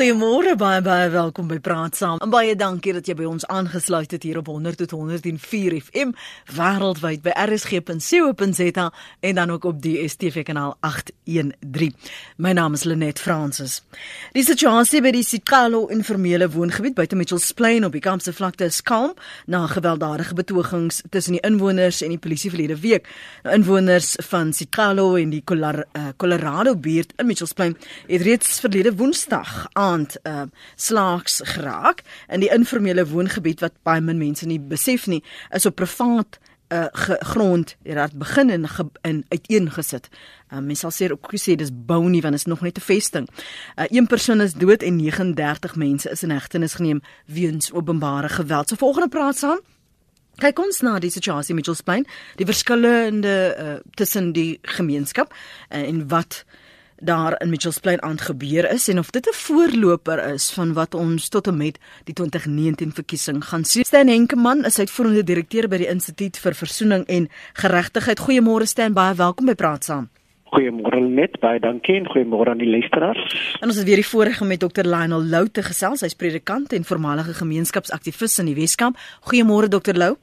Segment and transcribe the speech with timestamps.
[0.00, 2.22] Goeiemôre baie baie welkom by Praat Saam.
[2.24, 6.14] En baie dankie dat jy by ons aangesluit het hier op 100 tot 104 FM
[6.56, 8.86] wêreldwyd by rsg.co.za
[9.20, 11.92] en dan ook op die STV kanaal 813.
[12.40, 13.82] My naam is Lenet Fransis.
[14.32, 18.80] Die situasie by die Sikalo informele woongebied buite Mitchells Plain op die Kaapse vlakte is
[18.80, 19.12] kalm
[19.44, 23.12] na gewelddadige betogings tussen die inwoners en die polisie verlede week.
[23.44, 27.76] Nou inwoners van Sikalo en die eh, Colorado buurt in Mitchells Plain
[28.08, 30.46] het reeds verlede Woensdag aand uh
[30.76, 35.22] slaags geraak in die informele woongebied wat baie min mense nie besef nie
[35.56, 36.38] is op privaat
[36.70, 36.86] uh
[37.20, 38.66] grond het begin in
[39.00, 40.08] in uiteengesit.
[40.52, 43.28] Uh, mens sal sê ook gesê dis bou nie want is nog net 'n vesting.
[43.76, 48.68] Uh een persoon is dood en 39 mense is in hegtenis geneem weens openbare geweld.
[48.68, 49.58] So volgende praat saam.
[50.36, 55.34] Kyk ons na die situasie met Mitchells Plain, die verskillende uh tussen die gemeenskap
[55.68, 56.44] uh, en wat
[57.00, 61.28] daar in Mitchells Plain aangebeur is en of dit 'n voorloper is van wat ons
[61.28, 63.84] tot en met die 2019 verkiesing gaan sien.
[63.84, 68.20] Stan Henkemann is uitvoerende direkteur by die Instituut vir Versoening en Geregtigheid.
[68.20, 70.08] Goeiemôre Stan, baie welkom by Praat Saam.
[70.50, 73.56] Goeiemôre net, baie dankie en goeiemôre aan die luisteraars.
[73.60, 74.82] En ons het weer die voorreg om met Dr.
[74.82, 76.00] Lionel Lou te gesels.
[76.00, 78.98] Hy's predikant en voormalige gemeenskapsaktivis in die Weskaap.
[79.30, 79.94] Goeiemôre Dr.
[79.94, 80.16] Lou.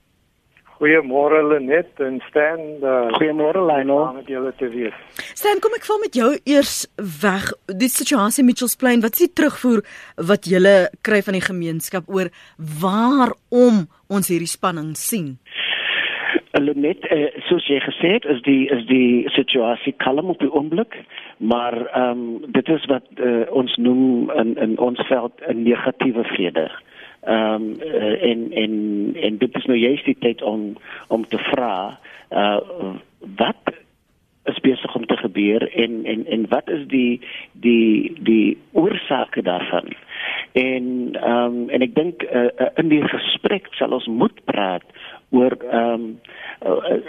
[0.78, 2.59] Goeiemôre Lenet en Stan.
[2.83, 4.03] Uh, Goeiemôre Lionel.
[4.09, 4.97] Om met julle te wees.
[5.34, 6.75] Stan, kom ek val met jou eers
[7.23, 7.50] weg.
[7.81, 9.81] Die situasie Mitchells Plain, wat is die terugvoer
[10.30, 10.75] wat julle
[11.08, 15.39] kry van die gemeenskap oor waarom ons hierdie spanning sien?
[16.58, 20.94] Lenet, uh, soos jy gesê het, is die is die situasie kalm op die oomblik,
[21.38, 26.25] maar ehm um, dit is wat uh, ons noem in in ons veld 'n negatiewe
[26.34, 26.69] vrede.
[26.69, 26.97] Ehm
[27.28, 28.73] um, uh, en en
[29.16, 32.00] en dit is nou juist die tyd om om te vra
[32.31, 32.59] uh
[33.38, 33.73] wat
[34.47, 39.92] is besig om te gebeur en en en wat is die die die oorsake daarvan?
[40.52, 44.86] En ehm um, en ek dink uh, in die gesprek sal ons moet praat
[45.30, 46.08] oor ehm um,
[46.66, 47.02] uh,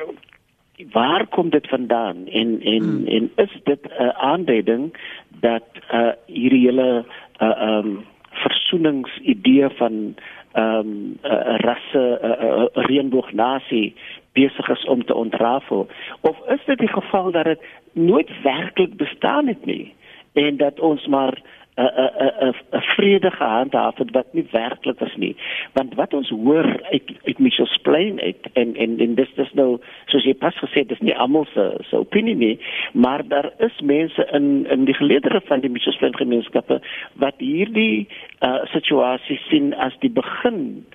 [0.94, 3.06] waar kom dit vandaan en en hmm.
[3.06, 4.92] en is dit 'n uh, aanduiding
[5.40, 7.04] dat uh hierdie hele
[7.42, 7.98] uh ehm um,
[8.42, 10.14] versoeningsidee van
[10.52, 13.94] ehm um, uh, rasse uh, uh, reënboognasie
[14.32, 15.86] besig is om te ontrafel?
[16.20, 17.60] Of is dit die geval dat dit
[17.92, 19.94] nooit werklik bestaan het nie
[20.32, 21.42] en dat ons maar
[21.78, 25.36] 'n 'n 'n 'n vredige handhaaf het wat nie werklik is nie.
[25.72, 29.78] Want wat ons hoor uit uit Mitchell's Plain uit en en en dis dis nou
[30.06, 32.58] soos jy pas gesê dis nie almal se se opinie nie,
[32.92, 36.80] maar daar is mense in in die geleedere van die Mitchell's Plain gemeenskappe
[37.14, 38.08] wat hierdie
[38.40, 40.86] uh, situasie sien as die begin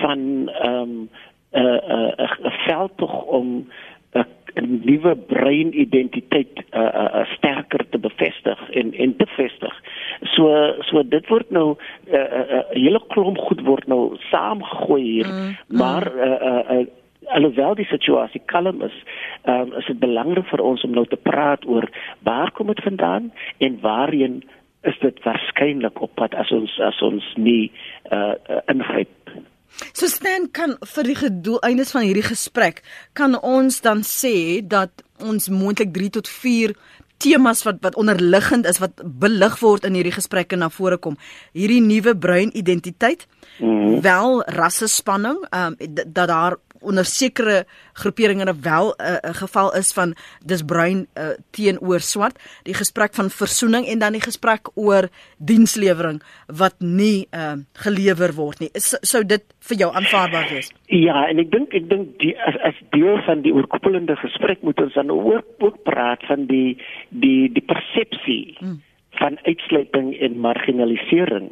[0.00, 1.08] van ehm um,
[1.52, 3.66] 'n uh, uh, 'n veldtog om
[4.12, 9.76] 'n nuwe breinidentiteit uh, uh, uh, sterker te bevestig en en te vestig.
[10.34, 15.02] So so dit word nou 'n uh, uh, uh, hele klomp goed word nou saamgegooi
[15.02, 15.76] hier, mm, mm.
[15.78, 16.86] maar uh, uh, uh,
[17.30, 18.96] alhoewel die situasie kalm is,
[19.44, 21.86] um, is dit belangrik vir ons om nou te praat oor
[22.26, 24.42] waar kom dit vandaan en waarheen
[24.82, 27.70] is dit waarskynlik op pad as ons as ons nie
[28.10, 29.12] uh, uh, ingryp
[29.92, 32.82] So Stan kan vir die gedoeleindes van hierdie gesprek
[33.12, 36.74] kan ons dan sê dat ons moontlik 3 tot 4
[37.20, 41.18] temas wat wat onderliggend is wat belig word in hierdie gesprekke na vore kom.
[41.52, 43.26] Hierdie nuwe bruin identiteit,
[43.58, 44.00] mm -hmm.
[44.00, 49.74] wel rasse spanning, ehm um, dat daar onder sekere groeperinge wel 'n uh, uh, geval
[49.74, 50.14] is van
[50.44, 52.38] dis bruin uh, teenoor swart.
[52.62, 55.08] Die gesprek van versoening en dan die gesprek oor
[55.38, 58.70] dienslewering wat nie uh, gelewer word nie.
[58.72, 60.72] Is, sou dit vir jou aanvaarbaar wees?
[60.86, 64.80] Ja en ek dink ek dink die as, as deel van die oorkoepelende gesprek moet
[64.80, 68.80] ons dan ook ook praat van die die die persepsie hmm.
[69.10, 71.50] van uitsluiting en marginalisering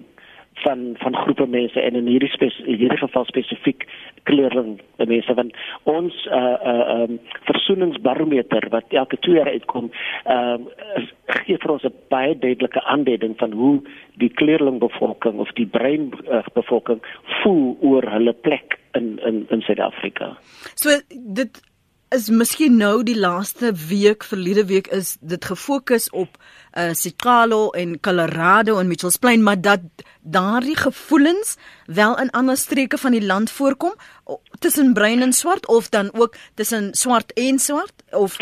[0.65, 3.87] van van groepe mense en in hierdie spes, in hierdie geval spesifiek
[4.29, 5.55] kleurling mense want
[5.85, 7.19] ons uh uh um
[7.51, 11.07] versoeningsbarometer wat elke 2 jaar uitkom um uh,
[11.45, 13.77] gee vir ons 'n baie duidelike aanduiding van hoe
[14.19, 16.43] die kleurlingbevolking of die brein uh,
[17.43, 20.37] voel oor hulle plek in in in Suid-Afrika.
[20.75, 20.91] So
[21.35, 21.63] dit
[22.15, 26.39] is miskien nou die laaste week verlede week is dit gefokus op
[26.79, 29.81] uh Sikalo en Colorado en Mitchells Plain maar dat
[30.23, 31.57] daardie gevoelens
[31.87, 33.93] wel in ander streke van die land voorkom
[34.59, 38.37] tussen bruin en swart of dan ook tussen swart en swart of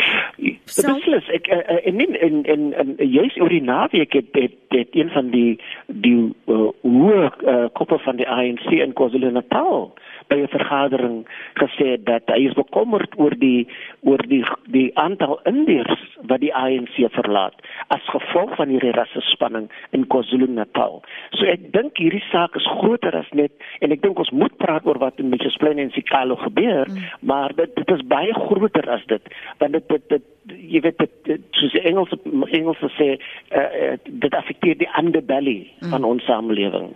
[0.67, 1.29] beslis.
[1.33, 5.09] Ek uh, en in in in, in juis oor die naweek het het, het een
[5.09, 6.17] van die die
[6.47, 9.93] uh, hoë uh, koppe van die ANC in KwaZulu-Natal
[10.27, 11.17] by 'n vergadering
[11.55, 13.67] gesê dat hy is bekommerd oor die
[14.01, 17.55] oor die die aantal indiërs wat die ANC verlaat
[17.87, 21.03] as gevolg van hierdie rassespanning in KwaZulu-Natal.
[21.31, 23.51] So ek dink hierdie saak is groter as net
[23.81, 27.03] en ek dink ons moet praat oor wat in Mitchells Plain en Sikalo gebeur, mm.
[27.21, 31.43] maar dit dit is baie groter as dit want dit dit, dit jy weet dit,
[31.57, 32.13] soos die Engels
[32.55, 35.89] Engels sê uh, dit affekteer die underbelly mm.
[35.91, 36.93] van ons samelewing.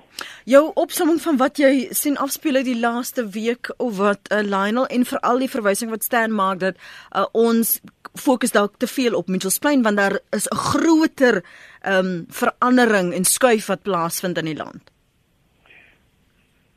[0.50, 4.86] Jou opsomming van wat jy sien afspeel uit die laaste week of wat uh, Lionel
[4.88, 6.76] en veral die verwysing wat Stan maak dat
[7.16, 7.80] uh, ons
[8.20, 11.44] fokus dalk te veel op Mitchells Plain want daar is 'n groter
[11.86, 14.92] um, verandering en skuif wat plaasvind in die land.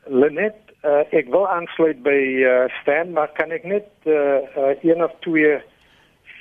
[0.05, 4.13] Lenet uh, ek wil aansluit by uh, Stan maar kan ek net uh,
[4.57, 5.59] uh, een of twee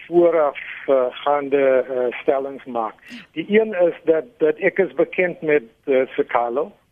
[0.07, 0.59] vooraf
[0.89, 2.95] uh, gaande uh, stellings maak.
[3.33, 6.65] Die een is dat dat ek is bekend met uh, Sekalo.
[6.65, 6.84] Uh,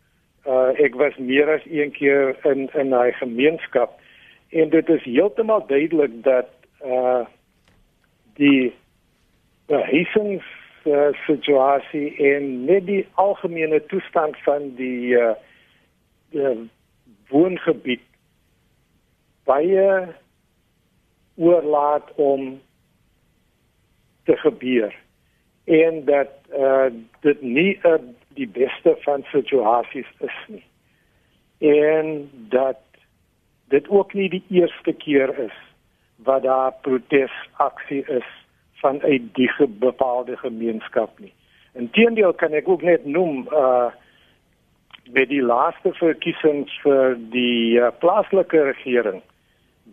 [0.77, 3.99] ek was meer as een keer in in 'n gemeenskap.
[4.49, 6.49] En dit is heeltemal duidelik dat
[6.85, 7.25] uh
[8.33, 8.73] die
[9.65, 10.45] behuisings
[10.85, 15.33] uh, situasie en net die algemene toestand van die uh,
[16.33, 16.69] die
[17.29, 18.01] woongebied
[19.43, 20.07] baie
[21.35, 22.61] oorlaat om
[24.23, 24.95] te gebeur.
[25.63, 26.85] En dat uh,
[27.19, 27.93] dit nie uh,
[28.35, 30.65] die beste van situasies is nie
[31.63, 32.79] en dat
[33.67, 35.59] dit ook nie die eerste keer is
[36.15, 38.29] wat daar protesaksie is
[38.73, 41.33] vanuit die bepaalde gemeenskap nie.
[41.73, 43.91] Inteendeel kan ek ook net noem uh
[45.11, 49.17] met die laaste verkiesings vir die uh, plaaslike regering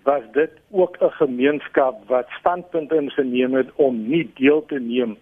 [0.06, 5.16] was dit ook 'n gemeenskap wat standpunt ingeneem het om nie deel te neem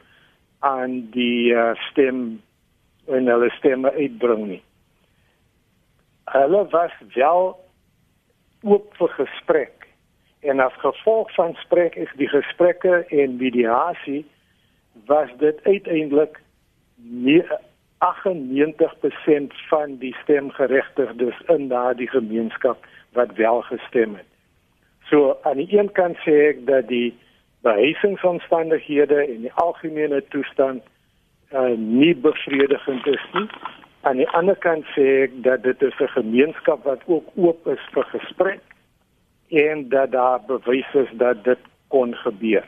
[0.58, 2.42] aan die uh, stem
[3.08, 4.62] en hulle stemme uitbring nie.
[6.32, 7.54] Hulle was wel
[8.62, 9.86] oop vir gesprek
[10.40, 14.26] en as gevolg van gesprek is die gesprekke en mediasie
[15.06, 16.40] was dit uiteindelik
[16.96, 17.42] nie
[17.98, 24.26] 98% van die stemgeregtigdes in daardie gemeenskap wat wel gestem het.
[25.10, 27.16] So aan die een kant sê ek dat die
[27.66, 30.82] behuisingsomstandighede en die algemene toestand
[31.52, 33.48] uh, nie bevredigend is nie.
[34.00, 38.04] Aan die ander kant sê ek dat dit 'n gemeenskap wat ook oop is vir
[38.04, 38.60] gesprek
[39.48, 41.58] en dat daar bewys is dat dit
[41.88, 42.64] kon gebeur.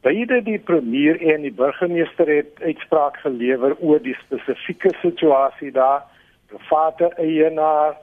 [0.00, 6.02] Beide die premier en die burgemeester het uitspraak gelewer oor die spesifieke situasie daar.
[6.46, 7.94] Private eienaar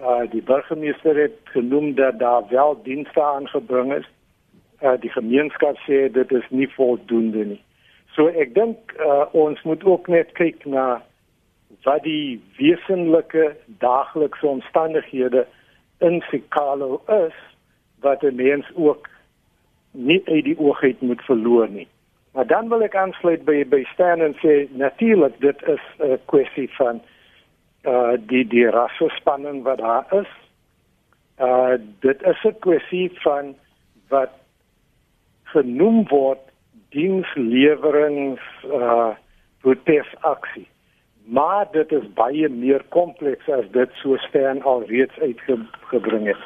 [0.00, 4.08] Uh die burgemeester het genoem dat daar wel dienste aangebring is.
[4.82, 7.62] Uh die gemeenskap sê dit is nie voldoende nie.
[8.14, 11.02] So ek dink uh ons moet ook net kyk na
[11.82, 15.46] wat die wesenlike daaglikse omstandighede
[15.98, 17.34] in Sikalo is
[18.06, 19.08] wat 'n mens ook
[19.90, 21.88] nie uit die oog uit moet verloor nie.
[22.32, 26.70] Maar dan wil ek aansluit by by Stan en sê natuurlik dit is 'n kwessie
[26.78, 27.00] van
[27.86, 30.32] uh die die rassespanning wat daar is.
[31.38, 33.54] Uh dit is 'n kwessie van
[34.08, 34.30] wat
[35.42, 36.53] genoem word
[36.94, 39.12] dienslewerings uh
[39.64, 40.68] protesaksie.
[41.24, 46.42] Maar dit is baie meer kompleks as dit so staan alreeds uitgebring het.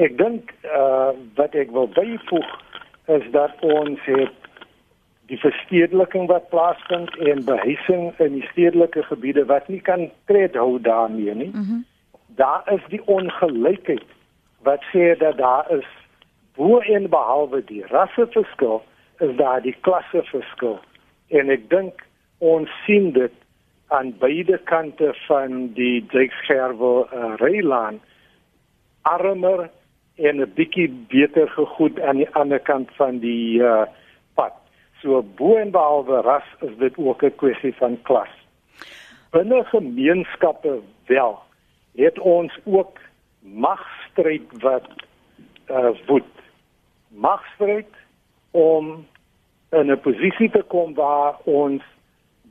[0.00, 2.48] Ek dink uh wat ek wil byvoeg
[3.16, 4.42] is dat ons het
[5.26, 10.80] die verstedeliking wat plaasvind en behuising in die stedelike gebiede wat nie kan tred hou
[10.80, 11.50] daarmee nie.
[11.52, 11.84] Mm -hmm.
[12.26, 14.06] Daar is die ongelykheid
[14.62, 15.88] wat sê dat daar is
[16.56, 18.82] bo en behalwe die rasseverskil
[19.20, 20.78] is daar die klasseverskil.
[21.28, 22.02] En ek dink
[22.38, 23.32] ons sien dit
[23.88, 28.00] aan beide kante van die Drakeskerwe uh, reilaan
[29.02, 29.70] armer
[30.16, 33.86] en 'n bietjie beter gegoed aan die ander kant van die uh,
[35.02, 38.32] So bo en behalwe ras is dit ook 'n kwessie van klas.
[39.30, 41.38] Binne gemeenskappe wel
[41.94, 42.98] het ons ook
[43.40, 44.88] magstryd wat
[45.70, 46.32] uh woed.
[47.08, 47.92] Magstryd
[48.56, 49.04] om
[49.70, 51.82] in 'n posisie te kom waar ons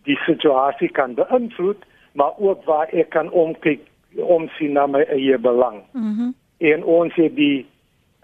[0.03, 1.81] die situasie kan beïnvloed,
[2.13, 3.81] maar ook waar ek kan omkyk
[4.15, 5.81] omsien na my eie belang.
[5.91, 6.05] Mhm.
[6.05, 7.65] Mm en ons het die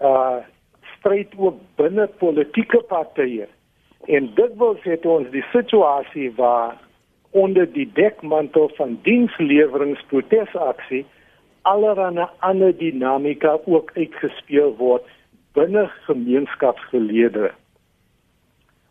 [0.00, 0.36] uh
[0.96, 3.46] stryd ook binne politieke partye
[4.10, 6.74] En dit wil sê ons die situasie waar
[7.30, 11.04] onder die dekmantel van diensleweringprotesaksie
[11.62, 15.06] allerlei ander dinamika ook uitgespeel word
[15.54, 17.52] binne gemeenskapsgelede.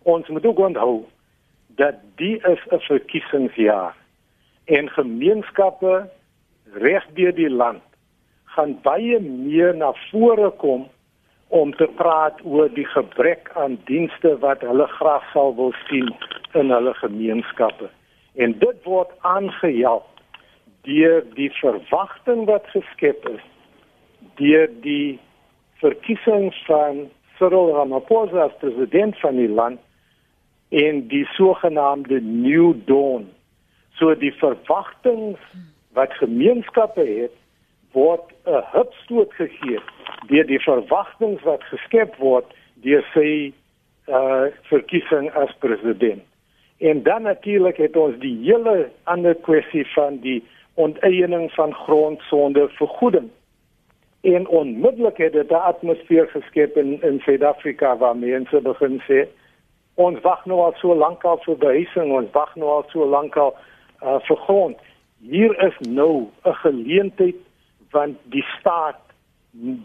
[0.04, 1.04] Ons moet ook onthou
[1.78, 3.96] dat die is 'n verkiesingsjaar
[4.66, 6.10] en gemeenskappe
[6.74, 7.84] reg deur die land
[8.44, 10.88] gaan baie meer na vore kom
[11.48, 16.16] om te praat oor die gebrek aan dienste wat hulle graag sal wil sien
[16.54, 17.90] in hulle gemeenskappe.
[18.36, 20.08] En dit word aangehelp
[20.88, 23.44] deur die verwagting wat geskep is
[24.40, 25.20] deur die
[25.84, 29.80] verkiesing van Cyril Ramaphosa as president van die land
[30.72, 33.28] en die sogenaamde New Dawn.
[34.00, 35.36] So die verwagtinge
[35.94, 37.36] wat gemeenskappe het
[37.92, 39.80] word 'n hupstoot gegee
[40.28, 42.46] deur die verwagtinge wat geskep word
[42.84, 43.54] deur sy
[44.08, 46.24] uh verkiesing as president.
[46.78, 52.70] En dan natuurlik het ons die hele ander kwessie van die onteiening van grond sonder
[52.70, 53.30] vergoeding.
[54.22, 59.28] En onmiddellik het dit 'n atmosfeer geskep in in Suid-Afrika waar mense begin sê
[59.96, 63.38] ons wag nou al so lank al vir behuising, ons wag nou al so lank
[63.38, 63.56] al
[64.02, 64.78] uh, vir grond.
[65.22, 67.36] Hier is nou 'n geleentheid
[67.92, 69.00] want die staat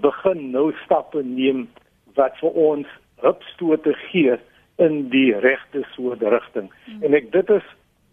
[0.01, 1.67] begin nou stappe neem
[2.15, 2.87] wat vir ons
[3.21, 4.37] hupstote gee
[4.77, 6.71] in die regte soort rigting.
[6.85, 7.03] Hmm.
[7.03, 7.67] En ek dit is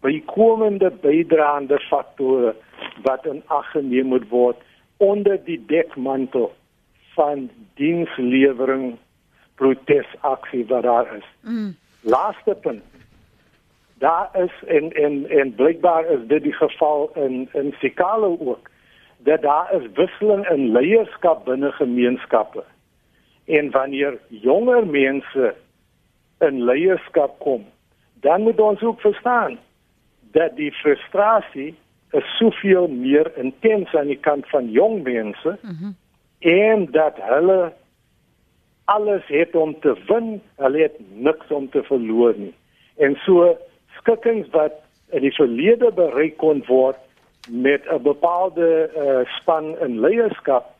[0.04, 2.54] bykomende bydraende faktore
[3.06, 4.60] wat in ag geneem moet word
[4.96, 6.52] onder die dekmantel
[7.14, 7.48] van
[7.80, 8.96] dienslewering
[9.54, 11.26] protesaksie wat daar is.
[11.40, 11.74] Hmm.
[12.04, 12.82] Laaste punt.
[13.98, 18.70] Daar is en en en blykbaar is dit die geval in in Sikalo ook
[19.18, 22.64] dat daar is wisseling in leierskap binne gemeenskappe.
[23.44, 25.54] En wanneer jonger mense
[26.38, 27.64] in leierskap kom,
[28.20, 29.58] dan moet ons ook verstaan
[30.20, 31.74] dat die frustrasie
[32.10, 35.96] is soveel meer intens aan die kant van jong mense mm -hmm.
[36.38, 37.72] en dat hulle
[38.84, 42.54] alles het om te wen, hulle het niks om te verloor nie.
[42.96, 43.56] En so
[43.98, 44.72] skikkings wat
[45.10, 46.98] in die verlede bereik kon word
[47.48, 50.70] met 'n bepaalde uh, span in leierskap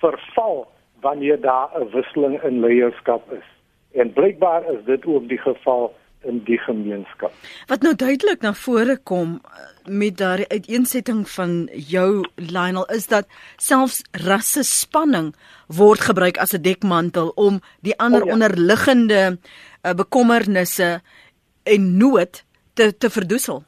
[0.00, 0.66] verval
[1.00, 3.48] wanneer daar 'n wisseling in leierskap is.
[3.92, 5.94] En blykbaar is dit ook die geval
[6.26, 7.32] in die gemeenskap.
[7.70, 13.28] Wat nou duidelik na vore kom eh, met daardie uiteensetting van jou Lionel is dat
[13.56, 15.34] selfs rasse spanning
[15.66, 18.32] word gebruik as 'n dekmantel om die ander oh, ja.
[18.32, 21.00] onderliggende uh, bekommernisse
[21.62, 22.44] en nood
[22.74, 23.62] te te verdoesel.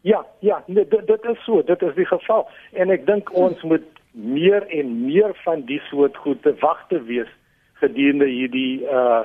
[0.00, 3.62] Ja, ja, nee, dit dit is so, dit is die geval en ek dink ons
[3.62, 7.30] moet meer en meer van die soort goed te wagte wees
[7.72, 9.24] gedurende hierdie uh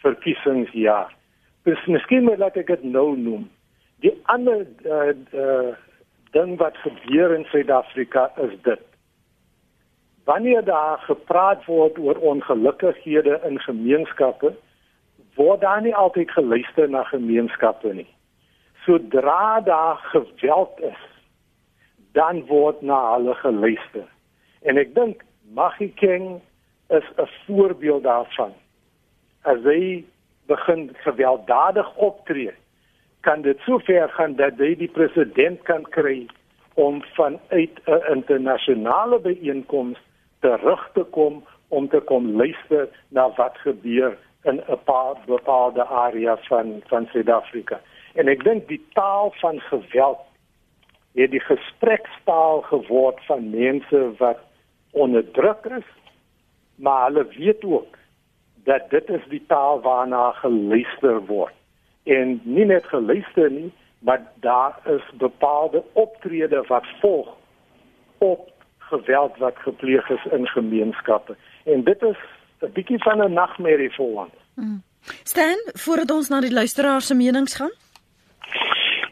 [0.00, 1.12] verkiesingsjaar.
[1.70, 3.46] Dis miskien moet laat ek dit nou noem.
[4.04, 5.70] Die ander uh, uh
[6.30, 8.82] ding wat gebeur in Suid-Afrika is dit.
[10.30, 14.52] Wanneer daar gepraat word oor ongelukkighede in gemeenskappe,
[15.34, 18.06] word daar nie altyd geluister na gemeenskappe nie
[18.84, 21.02] sodra daar geweld is,
[22.12, 24.06] dan word na hulle geluister.
[24.62, 25.24] En ek dink
[25.54, 26.40] Maggie King
[26.88, 28.52] is 'n voorbeeld daarvan.
[29.42, 30.04] As hy
[30.50, 32.52] begin gewelddadig optree,
[33.20, 36.26] kan dit sover gaan dat hy die president kan kry
[36.74, 39.98] om vanuit 'n internasionale byeenkoms
[40.40, 46.46] terug te kom om te kom luister na wat gebeur in 'n paar bepaalde areas
[46.46, 47.80] van van Suid-Afrika.
[48.14, 50.18] En ek dink die taal van geweld
[51.14, 54.38] het die gesprekstaal geword van mense wat
[54.90, 55.88] onderdruk is,
[56.74, 57.99] maar hulle weet ook
[58.64, 61.54] dat dit is die taal waarna geluister word.
[62.02, 67.28] En nie net geluister nie, maar daar is bepaalde optrede wat volg
[68.18, 71.36] op geweld wat gepleeg is in gemeenskappe.
[71.64, 72.16] En dit is
[72.60, 74.32] 'n bietjie van 'n nagmerrie vir ons.
[74.54, 74.82] Hmm.
[75.22, 77.72] Stan, voordat ons na die luisteraars se menings gaan,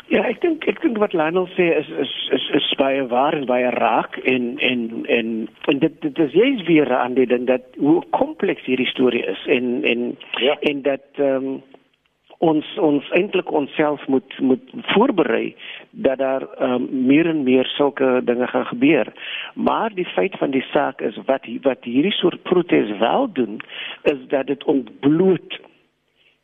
[0.08, 3.44] Ja, ek dink ek dink wat Lionel sê is is is is baie waar en
[3.48, 5.32] baie raak en en en
[5.68, 9.42] en dit dit is jy's weer aan die ding dat hoe kompleks hierdie storie is
[9.46, 10.06] en en
[10.40, 10.56] ja.
[10.70, 11.58] en dat ehm um,
[12.38, 15.54] ons ons eintlik onsself moet moet voorberei
[15.90, 19.12] dat daar um, meer en meer sulke dinge gaan gebeur.
[19.54, 23.58] Maar die feit van die saak is wat wat hierdie soort protes wel doen
[24.02, 25.58] is dat dit ontbloot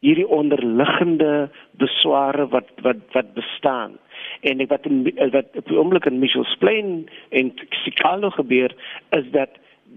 [0.05, 1.49] hierdie onderliggende
[1.81, 3.97] besware wat wat wat bestaan.
[4.41, 4.99] En wat in,
[5.33, 7.53] wat op die oomblik in Mitchells Plain en
[7.85, 8.75] Sikalo gebeur
[9.11, 9.49] is dat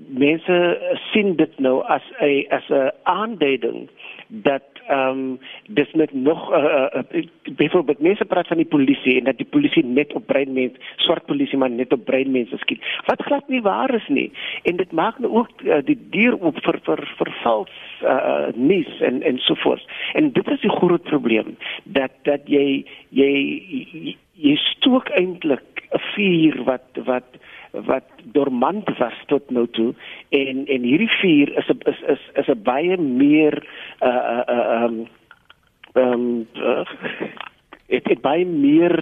[0.07, 0.57] mense
[1.11, 3.89] sien dit nou as 'n as 'n aanduiding
[4.27, 7.25] dat ehm um, dis net nog uh, uh,
[7.55, 11.25] byvoorbeeld mense praat van die polisie en dat die polisie net op brein mense swart
[11.25, 12.83] polisie maar net op brein mense skiet.
[13.05, 14.31] Wat glad nie waar is nie.
[14.63, 18.99] En dit maak nou ook uh, die dier op vir vir vir vals uh, nuus
[19.01, 24.55] en en so voort en dit is die groot probleem dat dat jy jy jy
[24.55, 27.39] stook eintlik 'n vuur wat wat
[27.85, 29.93] wat dormant was tot nou toe.
[30.29, 33.67] En en hierdie vuur is is is is 'n baie meer
[34.01, 35.07] uh uh um
[35.93, 36.85] um uh,
[37.87, 38.93] dit het baie meer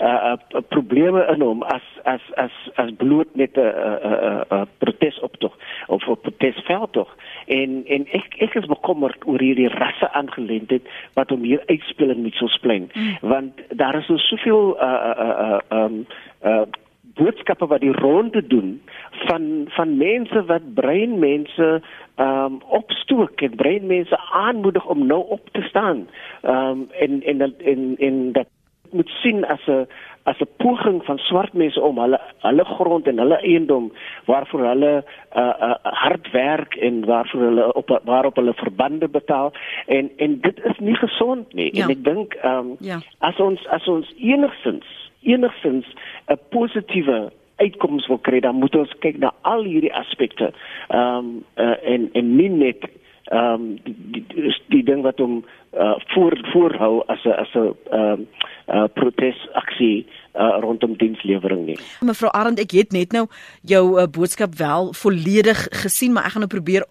[0.00, 5.56] uh, uh, probleme in hom as as as as bloot net 'n 'n 'n protesoptog
[5.86, 11.42] of 'n protesveldtog en en ek ek is bekommerd oor hierdie rasse aangeleentheid wat hom
[11.42, 13.16] hier uitspeel in Mitchellsplein mm.
[13.20, 16.06] want daar is so soveel uh uh uh um
[16.44, 16.66] uh
[17.14, 21.82] boodskappe wat die ronde doen van van mense wat breinmense
[22.14, 26.08] ehm um, opstook en breinmense aanmoedig om nou op te staan.
[26.42, 28.46] Ehm um, en en en en dat
[28.90, 29.86] moet sien as 'n
[30.22, 33.92] as 'n poging van swart mense om hulle hulle grond en hulle eiendom
[34.24, 35.04] waarvoor hulle
[35.36, 39.52] uh, uh hard werk en waarvoor hulle op waarop hulle verbande betaal
[39.86, 41.76] en en dit is nie gesond nie.
[41.76, 41.82] Ja.
[41.82, 42.98] En ek dink ehm um, ja.
[43.18, 45.86] as ons as ons enigsins enigsins
[46.28, 50.52] 'n positiewe uitkoms wil kry, dan moet ons kyk na al hierdie aspekte.
[50.88, 52.88] Ehm um, uh, en en nie net
[53.24, 57.74] ehm um, die, die die ding wat hom uh, voor voorhou as 'n as 'n
[57.90, 58.26] ehm um,
[58.68, 61.78] uh, protesaksie uh, rondom dienslewering nie.
[62.00, 63.26] Mevrou Arend, ek het net nou
[63.62, 66.84] jou uh, boodskap wel volledig gesien, maar ek gaan nou probeer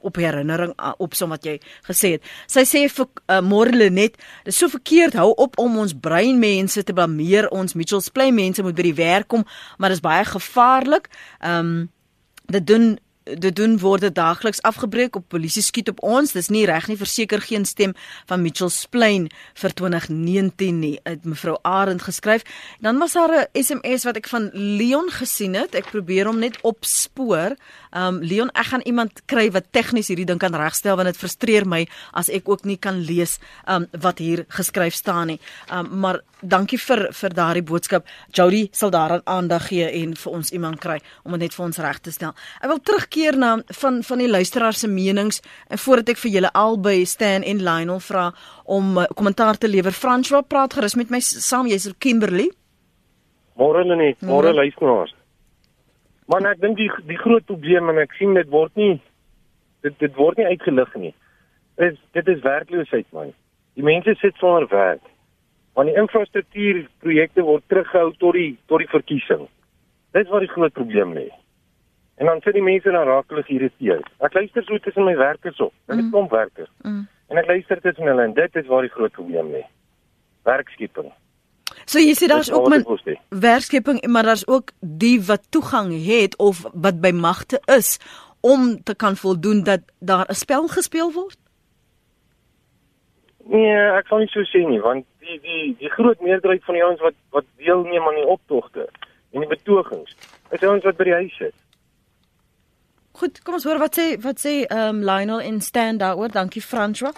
[0.00, 2.28] op herinnering uh, opsom wat jy gesê het.
[2.50, 7.50] Sy sê vir uh, Morlenet, dis so verkeerd hou op om ons breinmense te blameer.
[7.54, 9.46] Ons Mitchells Plain mense moet by die werk kom,
[9.78, 11.10] maar dis baie gevaarlik.
[11.40, 11.82] Ehm um,
[12.44, 16.88] dit doen dit doen word daagliks afgebreek op polisie skiet op ons dis nie reg
[16.90, 17.94] nie verseker geen stem
[18.28, 22.44] van Mitchells Plain vir 2019 nie het mevrou Arend geskryf
[22.84, 26.60] dan was daar 'n SMS wat ek van Leon gesien het ek probeer hom net
[26.62, 27.56] opspoor
[27.94, 31.68] um Leon ek gaan iemand kry wat tegnies hierdie ding kan regstel want dit frustreer
[31.68, 33.38] my as ek ook nie kan lees
[33.70, 38.90] um wat hier geskryf staan nie um maar dankie vir vir daardie boodskap Jody sal
[38.90, 42.12] daaraan aandag gee en vir ons iemand kry om dit net vir ons reg te
[42.12, 46.18] stel ek wil terug terugkeer na van van die luisteraars se menings en voordat ek
[46.18, 48.32] vir julle albei Stan en Lionel vra
[48.64, 49.92] om uh, kommentaar te lewer.
[49.92, 51.66] François praat gerus met my saam.
[51.66, 52.50] Jy's Kimberley.
[53.56, 55.14] Môre net, môre luisteraars.
[56.30, 59.00] Maar ek dink die die groot probleem en ek sien dit word nie
[59.84, 61.12] dit dit word nie uitgelig nie.
[61.84, 63.32] Is dit is werkloosheid man.
[63.76, 65.02] Die mense sit sonder werk.
[65.74, 69.48] Want die infrastruktuurprojekte word teruggehou tot die tot die verkiesing.
[70.14, 71.26] Dit is waar die groot probleem lê.
[72.22, 74.06] En dan sit die mense dan raak hulle geïrriteerd.
[74.22, 75.74] Ek luister so tussen my werkers op.
[75.90, 76.70] Dit is kom werkers.
[76.86, 77.02] Mm.
[77.32, 79.64] En ek luister tussen hulle en dit is waar die groot probleem lê.
[80.46, 81.10] Werkskeping.
[81.84, 82.84] So jy sê daar's ook min
[83.28, 87.98] werkskeping, maar daar's ook die wat toegang het of wat by magte is
[88.40, 91.38] om te kan voldoen dat daar 'n spel gespeel word.
[93.44, 96.84] Nee, ek kan nie so sê nie, want die die die groot meerderheid van die
[96.84, 98.88] ouens wat wat deelneem aan die optogte
[99.32, 100.16] en die betogings,
[100.50, 101.54] is ouens wat by die huis sit.
[103.14, 106.32] Goed, kom ons hoor wat sê wat sê ehm um, Lionel in stand daaroor.
[106.34, 107.12] Dankie François.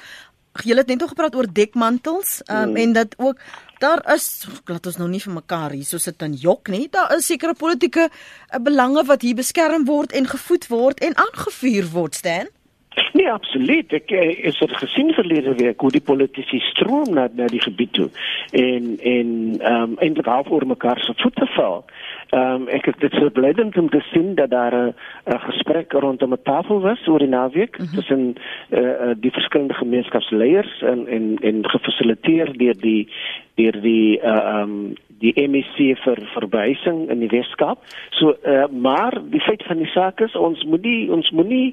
[0.64, 2.76] Julle het net nog gepraat oor dekmantels um, mm.
[2.76, 3.40] en dat ook
[3.79, 6.89] daar is laat ons nou nie vir mekaar hier so sit en jok nie.
[6.91, 11.91] Daar is sekere politieke uh, belange wat hier beskerm word en gevoed word en aangevuur
[11.93, 12.53] word, Stan.
[13.12, 13.93] Nee, absoluut.
[13.93, 17.93] Ek eh, is het gesien verlede week hoe die politici stroom na na die gebied
[17.93, 18.09] toe
[18.57, 19.29] en en
[19.61, 21.85] ehm um, eintlik half oor mekaar se voete val.
[22.31, 24.95] Ehm um, ek het dit so blydend om te sien dat daar 'n
[25.49, 27.95] gesprek rondom 'n tafel was oor die naweek mm -hmm.
[27.95, 28.35] tussen
[28.71, 33.09] eh uh, die verskillende gemeenskapsleiers en en en gefasiliteer deur die
[33.57, 37.81] deur die eh, ehm uh, um, die MEC vir verwysing in die Weskaap.
[38.19, 41.73] So uh, maar die feit van die saak is ons moet nie ons moenie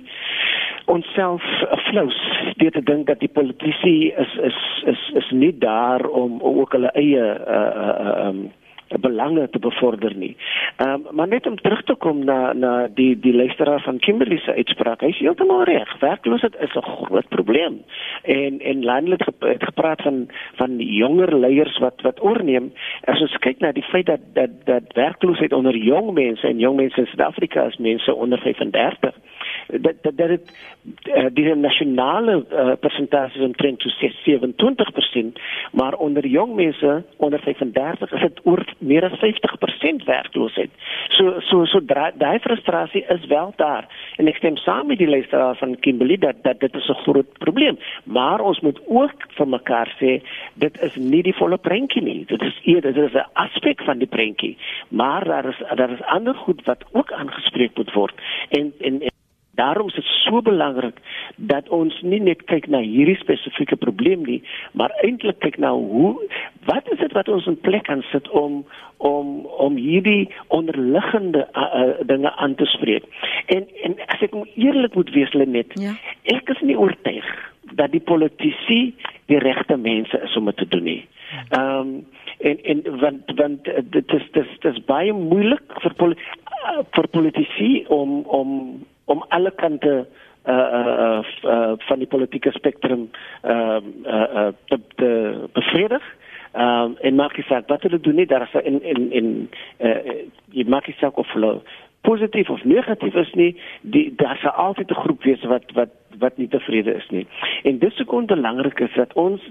[0.92, 1.44] onsself
[1.90, 2.20] flous
[2.60, 4.60] deur te dink dat die politici is is
[4.94, 8.46] is is nie daar om ook hulle eie uh uh um
[9.00, 10.36] belange te bevorder nie.
[10.78, 14.38] Ehm um, maar net om terug te kom na na die die luisteraar van Kimberley
[14.38, 15.02] se uitspraak.
[15.02, 16.00] Hy is heeltemal reg.
[16.00, 17.82] Werkloosheid is 'n groot probleem.
[18.24, 22.72] En en landelik het gepraat van van jonger leiers wat wat oorneem.
[23.04, 26.76] As ons kyk na die feit dat dat dat werkloosheid onder jong mense en jong
[26.76, 29.14] mense in Suid-Afrika is mense onder 35
[29.68, 30.58] dat dat dat het
[31.04, 33.90] uh, die nasionale uh, persentasie omtrent so
[34.30, 40.72] 27%, maar onder jong mense onder 35 is dit oor meer as 50% werkloosheid.
[41.18, 45.56] So so so daai frustrasie is wel daar en ek stem saam met die luisteraar
[45.60, 49.90] van Kimberley dat dat dit is 'n groot probleem, maar ons moet ook vir mekaar
[50.00, 50.22] sê
[50.54, 52.26] dit is nie die volle prentjie nie.
[52.26, 54.58] Dit is eerder dit is 'n aspek van die prentjie,
[54.90, 58.14] maar daar is daar is ander goed wat ook aangespreek moet word
[58.50, 59.13] en en, en
[59.56, 60.98] Daarom is dit so belangrik
[61.36, 64.40] dat ons nie net kyk na hierdie spesifieke probleem nie,
[64.74, 66.16] maar eintlik kyk na hoe
[66.66, 68.64] wat is dit wat ons in plek kan sit om
[68.98, 73.06] om om hierdie onderliggende uh, uh, dinge aan te spreek.
[73.46, 75.94] En en as ek eerlik moet wees net, ja.
[76.34, 77.28] ek is nie oortuig
[77.78, 78.96] dat die politici
[79.30, 81.02] die regte mense is om dit te doen nie.
[81.50, 81.94] Ehm um,
[82.44, 87.86] en en want want dit is dit is, baie moeilik vir poli uh, vir politici
[87.88, 88.50] om om
[89.06, 90.08] om alle kante
[90.46, 93.10] uh uh, uh van die politieke spektrum
[93.44, 95.10] uh, uh, uh te, te
[95.54, 96.04] bevredig.
[96.52, 99.50] Ehm um, en maak jy saak wat hulle doen nie daar is in in in
[99.80, 100.20] uh
[100.52, 101.62] jy maak jy saak of hulle
[102.04, 105.90] positief of negatief is nie, die daar sal altyd 'n groep wees wat wat
[106.20, 107.28] wat nie tevrede is nie.
[107.64, 109.42] En dis ook belangrik is dat ons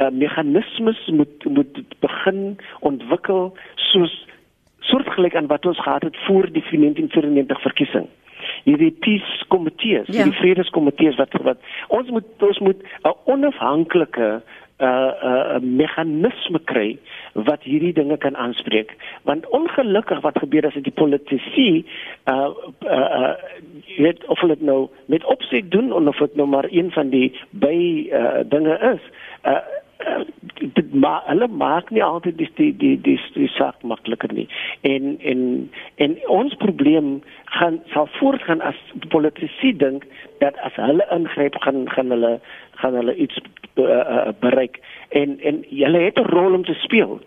[0.00, 4.26] uh, meganismes moet moet begin ontwikkel soos
[4.80, 8.08] soortgelyk aan wat ons gehad het voor die 1994 verkiesing
[8.64, 10.22] hierdie peace komitees, ja.
[10.22, 14.42] hierdie vredeskomitees wat wat ons moet ons moet 'n onafhanklike
[14.80, 16.98] uh, 'n uh, meganisme kry
[17.32, 21.84] wat hierdie dinge kan aanspreek want ongelukkig wat gebeur as die politici
[22.24, 22.50] uh
[22.84, 23.34] uh, uh
[23.98, 27.32] weet of hulle dit nou met opsig doen of dit nou maar een van die
[27.50, 29.02] by uh dinge is
[29.44, 29.80] uh uh,
[30.60, 34.48] dit maar hulle maak nie altyd die die die die, die saak makliker nie.
[34.80, 40.04] En en en ons probleem gaan sal voortgaan as politici dink
[40.38, 42.38] dat as hulle ingryp gaan gaan hulle
[42.82, 43.40] gaan hulle iets
[43.74, 47.20] uh, bereik en en hulle het 'n rol om te speel.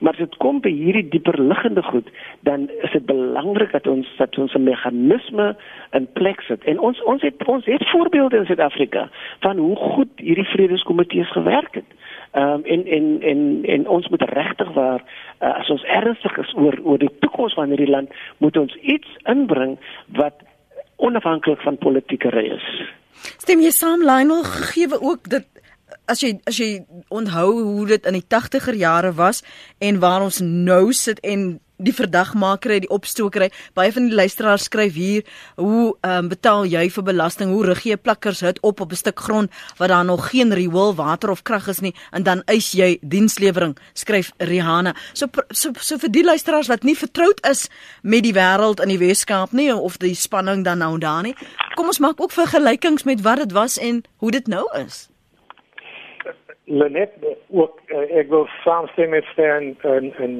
[0.00, 2.10] Maar as dit kom by hierdie dieper liggende goed,
[2.40, 5.56] dan is dit belangrik dat ons dat ons 'n meganisme
[5.90, 6.64] in plek sit.
[6.64, 9.08] En ons ons het ons het voorbeelde in Suid-Afrika
[9.40, 11.90] van hoe goed hierdie vredeskomitees gewerk het.
[12.32, 15.04] Ehm um, en en en en ons moet regtig waar
[15.40, 19.08] uh, as ons ernstig is oor oor die toekoms van hierdie land, moet ons iets
[19.24, 20.34] inbring wat
[20.96, 22.66] onafhanklik van politieke ry is.
[23.38, 25.46] Stem jy saam Lionel gee ook dit
[26.04, 29.42] as jy as jy onthou hoe dit in die 80er jare was
[29.78, 34.94] en waar ons nou sit en die verdagmaker die opstokery baie van die luisteraars skryf
[34.94, 35.22] hier
[35.56, 37.50] hoe ehm um, betaal jy vir belasting?
[37.50, 40.94] Hoe rig jy plakkers hut op op 'n stuk grond wat daar nog geen riool
[40.94, 41.94] water of krag is nie?
[42.12, 44.94] En dan eis jy dienslewering skryf Rihanna.
[45.12, 47.68] So so so vir die luisteraars wat nie vertroud is
[48.02, 51.34] met die wêreld in die Weskaap nie of die spanning dan nou daar nie
[51.78, 55.06] kom ons maak ook vergelykings met wat dit was en hoe dit nou is.
[56.64, 57.12] Lenet
[57.48, 60.34] ook uh, ek wil saamstem met Stan en en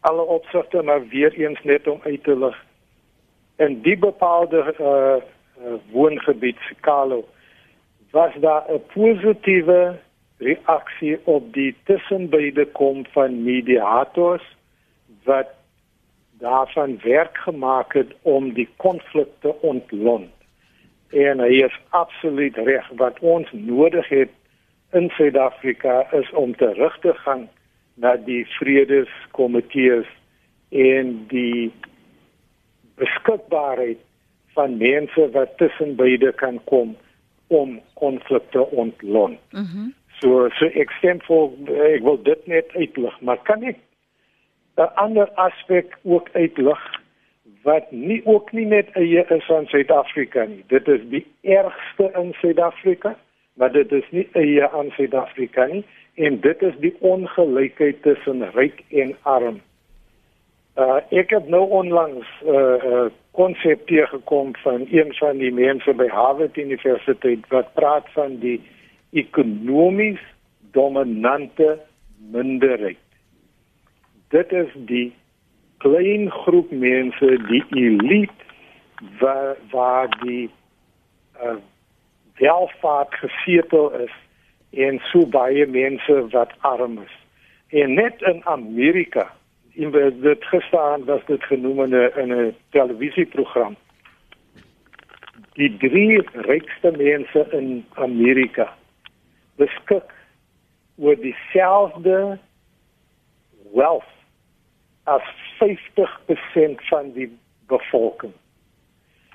[0.00, 2.64] alle opsigte maar weer eens net om uit te lig.
[3.56, 7.24] In die bepaalde uh, woongebied Sikalo
[8.10, 9.98] was daar 'n positiewe
[10.38, 14.56] reaksie op die tussenbeide kom van mediators
[15.24, 15.46] wat
[16.38, 20.32] daarvan werk gemaak het om die konflik te ontlont.
[21.10, 24.30] En hy is absoluut reg wat ons nodig het
[24.92, 27.48] in Suid-Afrika is om terug te gaan
[28.00, 30.08] na die vredeskomitees
[30.70, 31.70] en die
[33.00, 34.00] beskikbaarheid
[34.56, 36.96] van mense wat tussen beide kan kom
[37.48, 39.40] om konflikte ontlont.
[39.50, 39.62] Mhm.
[39.62, 43.78] Mm so so ek stem vir ek wil dit net uitlig, maar kan ek
[44.76, 46.82] 'n ander aspek ook uitlig
[47.62, 50.64] wat nie ook nie net eie is van Suid-Afrika nie.
[50.68, 53.16] Dit is die ergste in Suid-Afrika
[53.60, 58.84] maar dit is nie eie aan Suid-Afrika nie en dit is die ongelykheid tussen ryk
[58.88, 59.60] en arm.
[60.78, 65.52] Uh ek het nou onlangs 'n uh, uh, konsep hier gekom van een van die
[65.52, 68.60] mense by Harvard Universiteit wat praat van die
[69.10, 70.20] ekonomies
[70.72, 71.78] dominante
[72.30, 72.98] minderheid.
[74.28, 75.12] Dit is die
[75.78, 78.44] klein groep mense, die elite
[79.18, 80.50] waar waar die
[81.42, 81.56] uh,
[82.36, 84.12] welvaart gesetel is
[84.70, 87.16] en so baie mense wat arm is.
[87.68, 89.32] En net in Amerika,
[89.72, 93.76] in dit gestaan was dit genoem in 'n in 'n televisieprogram.
[95.52, 98.74] Die drie rykste mense in Amerika
[99.56, 100.14] beskik
[100.96, 102.38] oor dieselfde
[103.72, 104.12] wealth
[105.04, 105.22] as
[105.58, 108.32] 50% van die bevolking.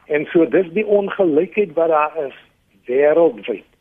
[0.06, 2.36] En so dis die ongelykheid wat daar is
[2.86, 3.74] wêreldwyd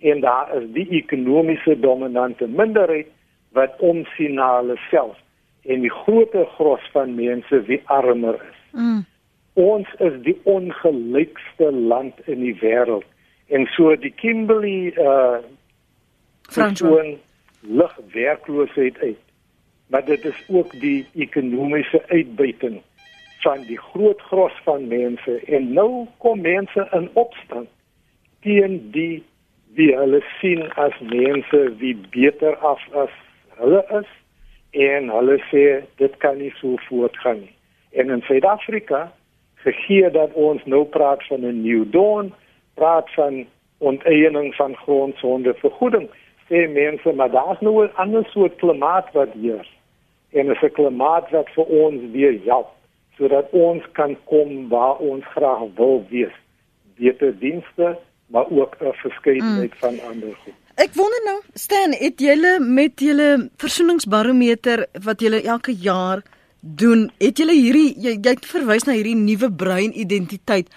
[0.00, 3.06] en daar is die ekonomiese dominante minderheid
[3.52, 5.16] wat omsien na hulle self
[5.62, 8.60] en die groter gros van mense wie armer is.
[8.72, 9.00] Mm.
[9.60, 13.06] Ons is die ongelykste land in die wêreld
[13.50, 15.40] en so die Kimberley uh
[16.50, 17.18] Fransoon
[17.60, 19.18] lig werkloosheid uit.
[19.86, 22.80] Maar dit is ook die ekonomiese uitbuiting
[23.40, 27.68] van die groot gros van mense en nou kom mense in opstand
[28.40, 29.22] teen die
[29.74, 33.14] wie hulle sien as mense wie beter af as
[33.60, 34.10] hulle is
[34.70, 35.64] en hulle sê
[36.02, 37.54] dit kan nie so voortgaan nie.
[37.90, 39.12] En in Suid-Afrika
[39.64, 42.32] gegee dat ons nou praat van 'n new dawn,
[42.74, 43.46] praat van
[43.78, 46.08] onteiening van grondsonde vergoeding,
[46.48, 49.66] sê mense maar daar's nou 'n ander soort klimaat wat hier.
[50.32, 52.68] En 'n klimaat wat vir ons weer help
[53.16, 56.36] sodat ons kan kom waar ons graag wil wees.
[56.96, 57.98] Beter dienste,
[58.30, 59.78] maar ook 'n verskeidenheid mm.
[59.78, 60.54] van ander goed.
[60.74, 66.22] Ek wonder nou, Stan, het julle met julle versoeningsbarometer wat julle elke jaar
[66.60, 70.68] doen, het julle hierdie jy, jy het verwys na hierdie nuwe brein identiteit.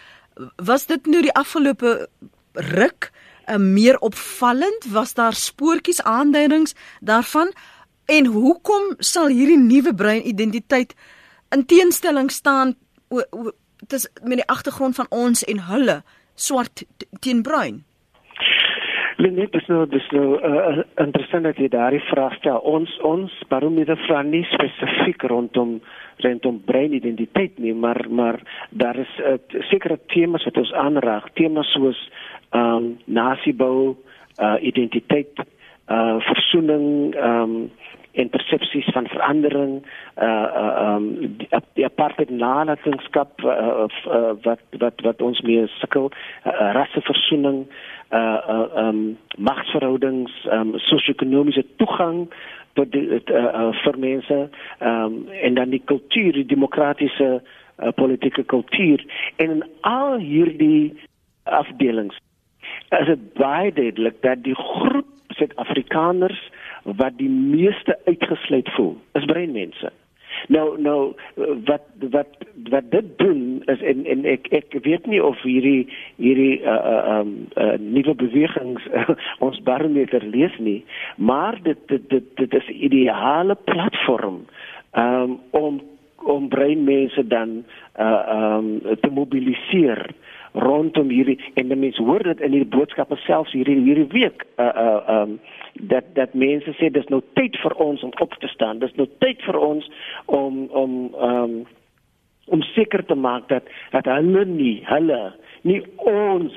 [0.56, 2.10] Was dit nou die afgelope
[2.54, 3.12] ruk
[3.48, 4.86] 'n uh, meer opvallend?
[4.92, 7.54] Was daar spoortjies aanduidings daarvan?
[8.06, 10.96] En hoekom sal hierdie nuwe brein identiteit
[11.50, 12.76] in teenstelling staan
[13.88, 16.04] dit is met die agtergrond van ons en hulle
[16.36, 16.84] swart
[17.22, 17.84] teen bruin.
[19.24, 22.58] Lenet, dis nou dis nou uh, interessant dat jy daardie vraag stel.
[22.68, 25.78] Ons ons barometer vra nie spesifiek rondom
[26.24, 29.38] rondom brein identiteit nie, maar maar daar is uh,
[29.70, 32.00] sekere temas wat ons aanraak, temas soos
[32.54, 33.96] ehm um, nasiebou,
[34.38, 37.72] uh, identiteit, uh, versoening, ehm um,
[38.14, 39.86] en persepsies van verandering
[40.22, 41.06] uh uh um
[41.38, 47.64] die, die aparte nalatenskap uh, uh, wat wat wat ons mee sukkel uh, rasseversoening
[48.14, 52.28] uh uh um magsverhoudings um sosio-ekonomiese toegang
[52.74, 54.40] tot die uh, uh, vir mense
[54.80, 59.02] um en dan die kultuur die demokratiese uh, politieke kultuur
[59.36, 60.94] en in al hierdie
[61.44, 62.22] afdelings
[63.00, 66.40] is dit baie duidelik dat die groep Suid-Afrikaners
[66.84, 69.92] wat die meeste uitgesluit voel is breinmense.
[70.48, 71.14] Nou nou
[71.68, 72.28] wat wat
[72.70, 77.20] wat dit doen is en en ek ek weet nie of hierdie hierdie uh uh
[77.20, 79.16] um uh, nuwe bewegings uh,
[79.46, 80.84] ons barometer lees nie,
[81.16, 84.46] maar dit dit dit, dit is 'n ideale platform
[84.98, 85.82] um om
[86.24, 87.64] om breinmense dan
[88.00, 88.24] uh
[88.58, 90.08] um te mobiliseer
[90.54, 94.70] rondom hierdie en die mense hoor dit in hierdie boodskappe selfs hierdie hierdie week uh
[94.86, 95.40] uh um
[95.74, 98.80] dat dat mense sê dis nou tyd vir ons om op te staan.
[98.80, 99.90] Dis nou tyd vir ons
[100.26, 101.56] om om um,
[102.46, 105.22] om seker te maak dat dat hulle nie hulle
[105.62, 106.54] nie ons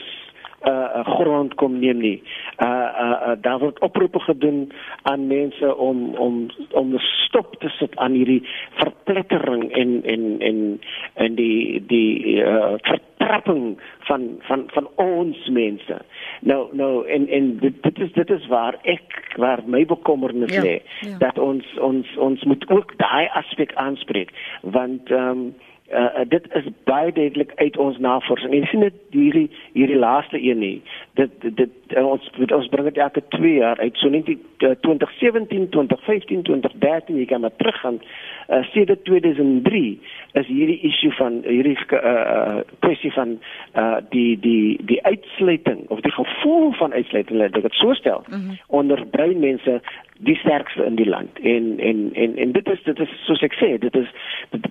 [0.65, 2.23] uh grond kom neem nie.
[2.59, 7.69] Uh uh, uh daar word oproepe gedoen aan mense om om om 'n stop te
[7.69, 10.81] sit aan hierdie verplettering en en en
[11.15, 15.97] en die die uh vertrapping van van van ons mense.
[16.41, 20.63] Nou nou en en dit, dit is dit is waar ek waar my bekommernis ja,
[20.63, 21.19] lê ja.
[21.19, 24.31] dat ons ons ons moet ook daai aspek aanspreek
[24.63, 25.55] want ehm um,
[25.93, 28.55] uh, dit is baie duidelik uit ons navorsing.
[28.55, 30.83] En sien dit hierdie hierdie laaste een nie.
[31.15, 33.97] Dit dit uh, ons ons bring dit elke 2 jaar uit.
[33.97, 38.01] So net die uh, 2017, 2015, 2013, jy kan maar teruggaan.
[38.49, 39.85] Uh, sedert 2003
[40.33, 43.39] is hierdie issue van hierdie uh kwessie van
[43.75, 48.25] uh die die die uitsluiting of die gevoel van uitsluiting, laat ek dit so stel.
[48.29, 48.59] Mm -hmm.
[48.67, 49.81] onder brein mense
[50.19, 53.57] die sterkste in die land en en en en dit is dit is soos ek
[53.61, 54.09] sê dit is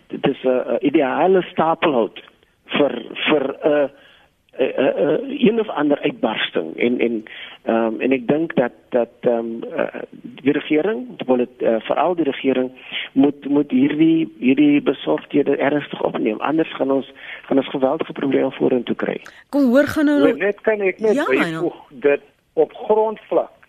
[0.08, 2.22] dit is 'n uh, ideale stapelhout
[2.78, 2.94] vir
[3.28, 3.88] vir 'n uh,
[4.58, 7.24] 'n uh, uh, een of ander uitbarsting en en
[7.68, 12.24] um, en ek dink dat dat um, uh, die regering wil dit uh, veral die
[12.24, 12.72] regering
[13.14, 18.96] moet moet hierdie hierdie besorgdhede ernstig opneem anders gaan ons gaan ons geweldige probleme vorentoe
[18.96, 19.22] kry.
[19.50, 22.22] Kom hoor gaan nou net kan ek net ja, byvoeg dat
[22.54, 23.65] op grondvlak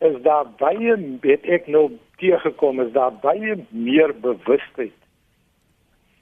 [0.00, 1.90] is daar baie weet ek nou
[2.22, 4.96] teëgekom is daar baie meer bewustheid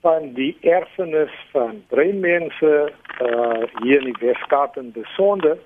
[0.02, 2.74] van die erfenis van breinmense
[3.22, 5.58] uh hier in die Weskaap en besonder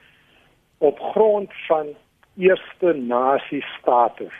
[0.78, 1.92] op grond van
[2.36, 4.36] eerste nasie status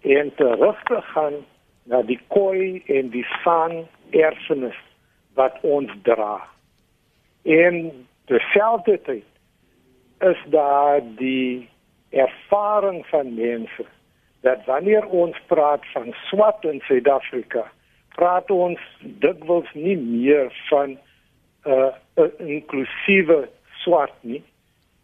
[0.00, 1.40] en terug te gaan
[1.84, 4.76] na die koi en die san erfenis
[5.34, 6.40] wat ons dra.
[7.42, 9.24] En terselfdertyd
[10.18, 11.68] is daar die
[12.16, 13.84] ervaring van mense
[14.40, 17.64] dat wanneer ons praat van swart in Suid-Afrika,
[18.14, 23.48] praat ons dikwels nie meer van 'n uh, 'n inklusiewe
[23.82, 24.42] swart nie,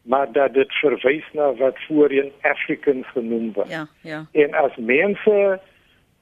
[0.02, 3.68] maar dat dit verwys na wat voorheen African genoem word.
[3.68, 4.26] Ja, ja.
[4.32, 5.60] En as mense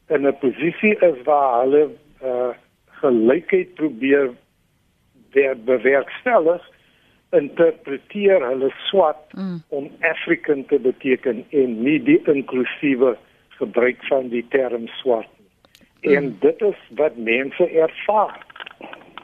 [0.09, 1.89] in 'n posisie is waar hulle
[2.23, 2.49] uh,
[2.87, 4.31] gelykheid probeer
[5.65, 6.71] bewerkstellig,
[7.37, 9.63] interpreteer hulle swart mm.
[9.69, 13.17] om African te beteken en nie die inklusiewe
[13.61, 15.49] gebruik van die term swart nie.
[16.03, 16.17] Mm.
[16.17, 18.39] En dit is wat mense ervaar.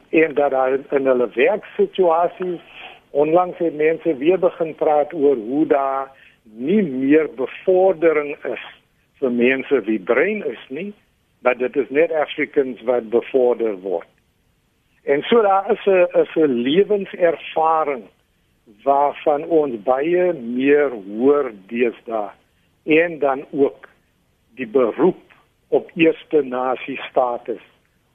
[0.09, 2.61] en dat daar in hulle werksituasies
[3.09, 6.11] onlangs het mense weer begin praat oor hoe daar
[6.43, 8.63] nie meer bevordering is
[9.19, 10.93] vir mense wie brein is nie,
[11.41, 14.07] maar dit is net Africans wat bevorder word.
[15.07, 18.03] En so daar is 'n 'n lewenservaring
[18.83, 22.29] waarvan ons baie meer hoor deesdae
[22.83, 23.87] en dan ook
[24.55, 25.23] die beroep
[25.67, 27.63] op eerste nasie status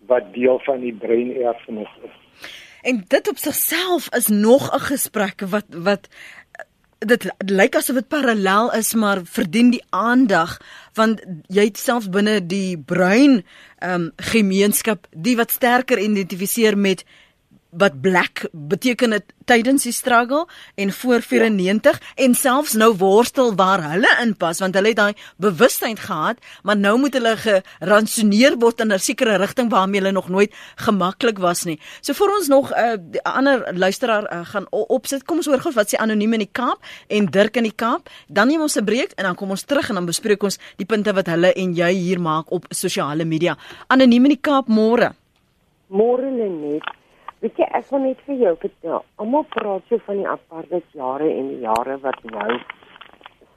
[0.07, 2.17] wat deel van die breinerfenis is.
[2.83, 6.09] En dit op sigself is nog 'n gesprek wat wat
[7.05, 10.59] dit lyk asof dit parallel is maar verdien die aandag
[10.99, 13.43] want jy selfs binne die bruin
[13.83, 17.05] ehm um, gemeenskap die wat sterker identifiseer met
[17.73, 22.25] wat black beteken dit tydens die struggle en voor 94 ja.
[22.25, 26.99] en selfs nou worstel waar hulle inpas want hulle het daai bewustheid gehad maar nou
[27.01, 31.79] moet hulle geransoneer word in 'n sekere rigting waarmee hulle nog nooit gemaklik was nie.
[32.01, 35.25] So vir ons nog 'n uh, ander luisteraar uh, gaan opsit.
[35.25, 38.09] Kom ons hoor gou wat sê anoniem in die Kaap en Dirk in die Kaap.
[38.29, 40.87] Dan neem ons 'n breek en dan kom ons terug en dan bespreek ons die
[40.87, 43.57] punte wat hulle en jy hier maak op sosiale media.
[43.89, 45.13] Anoniem in die Kaap môre.
[45.89, 47.02] Môre net
[47.43, 49.01] Weet jy, ek wil net vir jou vertel.
[49.19, 52.59] Almal praat so van die apartheid jare en die jare wat nou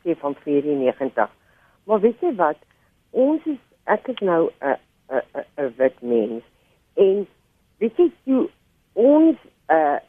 [0.01, 1.35] sê van 94.
[1.85, 2.57] Maar weet jy wat?
[3.13, 4.77] Ons is ek is nou 'n
[5.13, 6.43] 'n 'n wit mens
[6.97, 7.27] en
[7.77, 8.49] weet jy hoe
[8.93, 9.37] ons
[9.69, 9.99] uh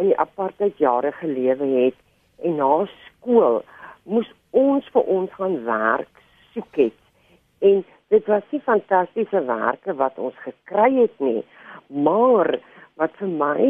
[0.00, 1.96] in die apartheid jare gelewe het
[2.44, 3.62] en na skool
[4.04, 7.00] moes ons vir ons gaan werk soek het.
[7.60, 11.44] En dit was nie fantastiese werke wat ons gekry het nie,
[11.88, 12.58] maar
[13.00, 13.68] wat vir my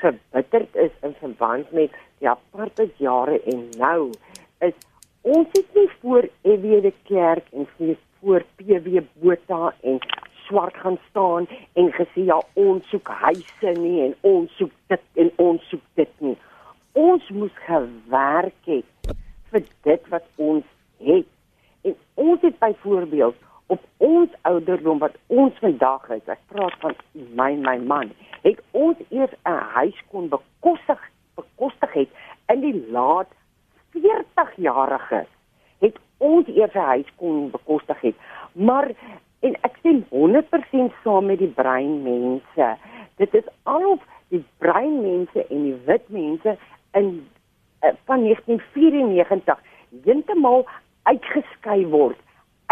[0.00, 4.10] verbitterd is in verband met die apartheid jare en nou
[4.64, 4.76] is
[5.22, 10.00] ons het nie voor EW de Klerk en voor PW Botha en
[10.46, 15.30] swart gaan staan en gesê ja ons soek huise nie en ons soek dit en
[15.44, 16.36] ons soek dit nie.
[16.92, 19.12] Ons moes gewerk het
[19.52, 20.64] vir dit wat ons
[21.04, 21.28] het.
[21.84, 23.36] En ons het byvoorbeeld
[23.70, 26.96] op ons ouderdom wat ons vandag is, ek praat van
[27.38, 28.10] my my man,
[28.42, 31.00] het ons eers 'n huis kon bekostig
[31.38, 32.10] bekostig het
[32.52, 33.30] in die laat
[33.94, 35.26] 40 jarige
[35.80, 38.16] het ons eers 'n huis kon bekostig het.
[38.52, 38.90] Maar
[39.40, 42.76] en ek sien 100% saam met die brein mense.
[43.16, 46.56] Dit is al die brein mense en die wit mense
[46.92, 47.28] in
[47.82, 49.58] uh, van 1994
[50.04, 50.66] heeltemal
[51.02, 52.18] uitgeskei word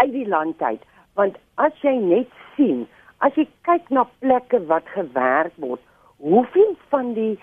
[0.01, 0.81] uit die land uit.
[1.19, 2.87] Want as jy net sien
[3.25, 5.83] as jy kyk na plekke wat gewerk word
[6.23, 7.35] hoeveel van die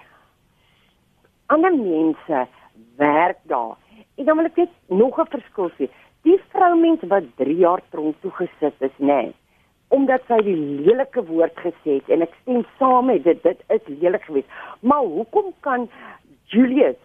[1.53, 2.47] ander mense
[3.01, 3.77] werk daar.
[4.17, 5.89] En dan wil ek net nog 'n verskil sê.
[6.23, 9.35] Die vroumens wat 3 jaar tronk toe gesit is nê nee,
[9.89, 13.85] omdat sy die lelike woord gesê het en ek stem saam met dit dit is
[13.87, 14.49] lelik geweest.
[14.81, 15.89] Maar hoekom kan
[16.45, 16.99] Julius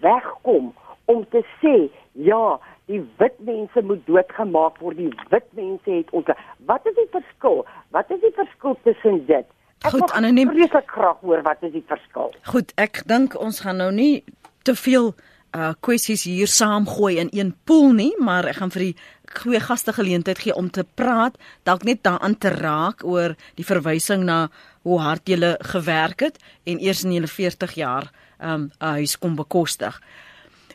[0.00, 0.72] wegkom
[1.04, 2.58] om te sê ja
[2.90, 4.96] die wit mense moet doodgemaak word.
[4.96, 6.32] Die wit mense het ons
[6.68, 7.64] Wat is die verskil?
[7.90, 9.46] Wat is die verskil tussen dit?
[9.84, 10.48] Ek Goed, anoniem.
[10.48, 12.32] Wil graag hoor wat is die verskil?
[12.48, 14.24] Goed, ek dink ons gaan nou nie
[14.64, 15.12] te veel
[15.54, 18.96] uh kwessies hier saamgooi in een pool nie, maar ek gaan vir die
[19.34, 24.24] goeie gaste geleentheid gee om te praat, dalk net daaraan te raak oor die verwysing
[24.26, 24.48] na
[24.82, 29.36] hoe hard jy gewerk het en eers in julle 40 jaar um 'n huis kom
[29.36, 30.00] bekostig.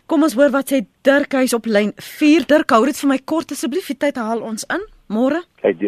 [0.10, 2.48] Kom ons hoor wat sê Dirk hy's op lyn 4.
[2.50, 3.92] Dirk, hou dit vir my kort asseblief.
[3.92, 4.82] Die tyd haal ons in.
[5.14, 5.44] Môre.
[5.62, 5.84] Kyk,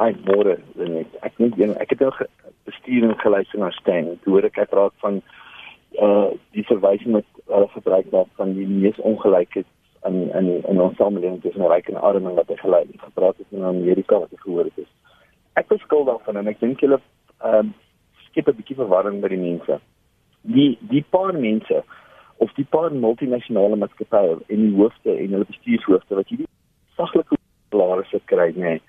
[0.00, 0.54] hy môre.
[1.20, 2.12] Ek dink ek het nou
[2.64, 4.08] bestuur en geluister na Stan.
[4.24, 5.20] Toe hoor ek hy praat van
[6.00, 9.68] uh die verwysing met hulle gebruik daar van die mees ongelykheid
[10.08, 13.04] in in in ons samelewing tussen ryk en arm en wat hy gelei het.
[13.04, 14.88] Gepraat het in Amerika wat hy gehoor het.
[15.60, 17.02] Ek verskil daarvan en ek dink julle
[17.44, 17.76] ehm um,
[18.30, 19.80] skep 'n bietjie verwarring by die mense.
[20.56, 21.84] Die die paar mense
[22.44, 26.50] of die paar multinasjonale maatskappye en die hoofde en hulle bestuurshoofde wat hierdie
[26.98, 27.38] saglike
[27.70, 28.80] salarisse kry nê nee,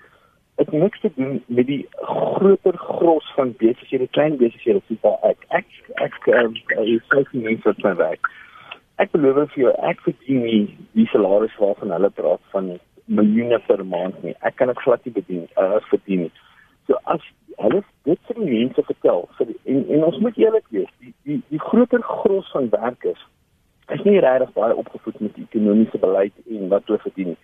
[0.58, 5.66] dit niks te doen met die groter gros van besighede klein besighede soos ek ek
[6.06, 6.18] ek
[6.82, 8.30] is selfs nie vir my werk.
[8.98, 10.62] Ek beloof vir jou ek verdien nie
[10.98, 12.72] die salaris waarvan hulle praat van
[13.06, 14.34] miljoene per maand nie.
[14.42, 16.34] Ek kan dit glad nie bedien uh, verdien nie.
[16.90, 17.22] So as
[17.62, 21.38] hulle dit die mense vertel vir die, en en ons moet eerlik wees die die
[21.54, 23.22] die groter gros van werkers
[23.94, 27.38] is nie regtig baie opgevoed met ekonomiese beleid en wat hulle verdien nie.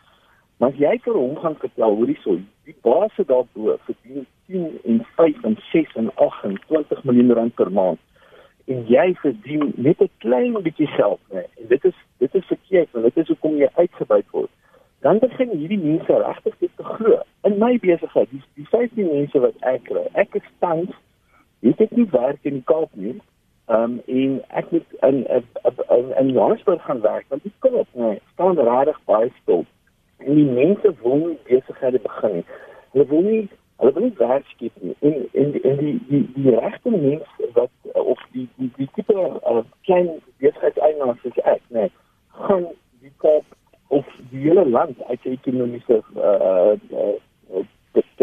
[0.59, 2.39] Maar as jy vir hom gaan vertel hoe die so
[2.69, 7.55] die baas daarbo verdien 10 en 5 en 6 en 8 en 20 miljoen rand
[7.61, 8.03] per maand
[8.73, 11.47] en jy verdien net 'n klein bietjie geld, nee.
[11.61, 14.51] En dit is dit is verkeerd, want dit is hoekom jy uitgebuit word.
[15.01, 17.21] Dan begin hierdie mense regtig dit te glo.
[17.45, 20.95] In my besigheid, die, die 15 mense wat ek kry, ek is tans
[21.65, 23.15] Ek het nie werk in die Kaap nie.
[23.67, 28.21] Ehm um, en ek moet in in in Johannesburg gaan werk want die Kaap nee,
[28.33, 29.65] staan regtig baie stil.
[30.17, 32.45] En die mense wil nie besighede begin nie.
[32.93, 34.97] Hulle wil nie hulle wil nie werk skep nie.
[35.01, 39.63] En en en die die, die regte mense wat of die die die tipe uh,
[39.89, 41.89] klein besigheidseienaars soos ek, nee,
[42.45, 42.67] gaan
[43.01, 43.45] die Kaap
[43.89, 47.17] of die hele land uit die ekonomiese uh, uh,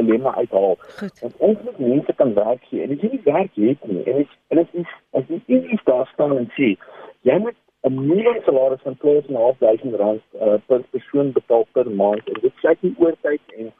[0.05, 0.77] dilemma uithaal.
[1.21, 2.83] En ons moet mense kan werk gee.
[2.83, 4.85] En as jy nie werk het nie, en as en as jy
[5.19, 6.73] as jy iets daar staan en sê,
[7.29, 12.41] jy moet 'n minimum salaris van 12.500 rand uh, per persoon betaal per maand en
[12.41, 13.71] dit sê jy oortyd en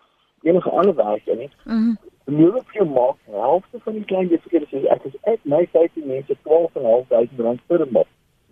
[0.41, 1.49] enige ander werk nie.
[1.65, 1.93] Mhm.
[2.26, 6.38] Die minimum maak helfte van die klein besighede sê ek is ek my 15 mense
[6.47, 8.11] 12.500 rand per maand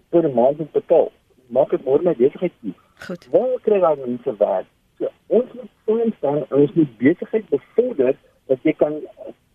[0.09, 1.11] per maand betaal.
[1.47, 2.74] Maak dit môre my besigheid toe.
[3.07, 3.28] Goed.
[3.34, 4.70] Waar kry jy mense werk?
[4.99, 5.53] So, ons
[5.89, 8.15] sien staan ons moet besigheid bevorder
[8.51, 8.97] dat jy kan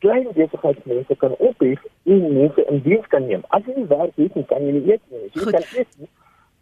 [0.05, 3.47] klein besigheidsmense kan ophef en mense in diens kan neem.
[3.49, 5.27] As jy nie werk het nie, kan jy nie eet nie.
[5.33, 6.11] Jy kan eet nie.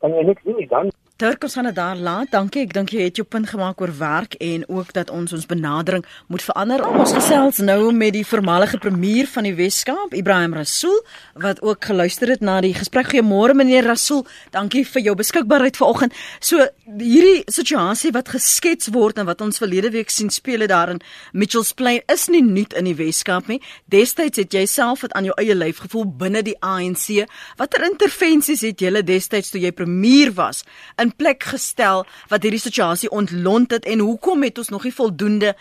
[0.05, 0.93] Kan jy niks doen nie dan
[1.23, 2.31] Turk ons gaan dit daar laat.
[2.35, 2.65] Dankie.
[2.67, 6.03] Ek dink jy het jou punt gemaak oor werk en ook dat ons ons benadering
[6.27, 6.83] moet verander.
[6.89, 10.99] Ons gesels nou met die voormalige premier van die Wes-Kaap, Ibrahim Rasool,
[11.39, 13.13] wat ook geluister het na die gesprek.
[13.13, 14.25] Goeiemôre meneer Rasool.
[14.51, 16.19] Dankie vir jou beskikbaarheid vanoggend.
[16.41, 16.67] So
[17.01, 21.01] hierdie situasie wat geskets word en wat ons verlede week sien speel daar in
[21.33, 23.61] Mitchells Plain is nie nuut in die Wes-Kaap nie.
[23.91, 27.25] Destyds het jy self dit aan jou eie lyf gevoel binne die ANC.
[27.61, 30.65] Watter intervensies het jy destyds toe jy premier was?
[31.01, 35.55] In plek gestel wat hierdie situasie ontlont het en hoekom het ons nog nie voldoende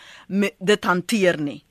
[0.58, 1.62] dit hanteer nie?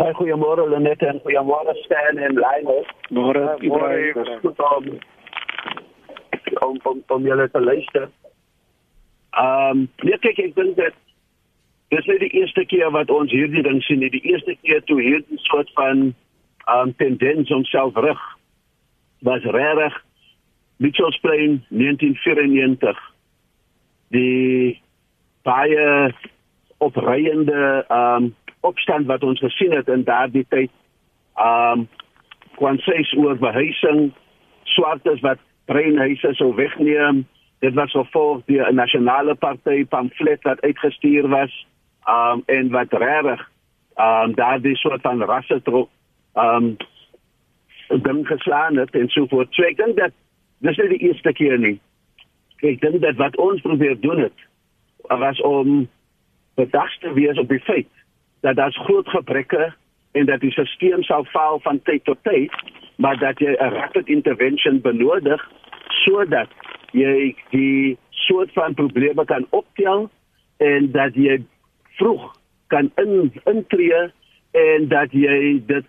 [0.00, 2.88] Hey, goeiemôre Lenet en goeiemôre Stan en Lynus.
[3.12, 4.98] Môre Ibrahim.
[6.62, 8.08] Om om om julle te luister.
[9.30, 10.98] Ehm, um, nee kyk ek dink dat
[11.92, 14.10] dis nie die eerste keer wat ons hierdie ding sien nie.
[14.12, 16.12] Die eerste keer toe hierdie soort van
[16.66, 18.22] ehm um, tendens homself rig
[19.22, 19.98] was regtig
[20.82, 22.98] Mitchells Plain 1994
[24.14, 24.80] die
[25.46, 26.12] baie
[26.82, 28.32] opreiende um
[28.62, 30.70] opstand wat ons gesien het in daardie tyd
[31.38, 31.86] um
[32.58, 34.10] kwam sies oor behuising
[34.74, 37.26] swartes wat breinhuise sou wegneem.
[37.58, 41.54] Dit was gevolg die nasionale party pamflet wat uitgestuur was
[42.08, 43.50] um en wat regtig
[43.96, 45.90] um daardie soort van rasse trok
[46.34, 46.76] um
[47.88, 49.54] ding geslaan het en so voort.
[49.54, 50.14] So ek dink dat
[50.58, 51.78] dis nie die eerste keer nie.
[52.62, 54.48] Ek dink dat wat ons probeer doen het
[55.08, 55.88] was om
[56.54, 57.88] bedags te wees op die feit
[58.40, 59.74] dat daar's groot gebreke
[60.12, 62.52] en dat die stelsel sal faal van tyd tot tyd,
[62.96, 65.50] maar dat jy 'n rapid intervention benodig
[66.04, 66.48] sodat
[66.92, 70.10] jy die soort van probleme kan optel
[70.56, 71.42] en dat jy
[71.96, 72.32] vroeg
[72.66, 74.10] kan in intree
[74.50, 75.84] en dat jy dit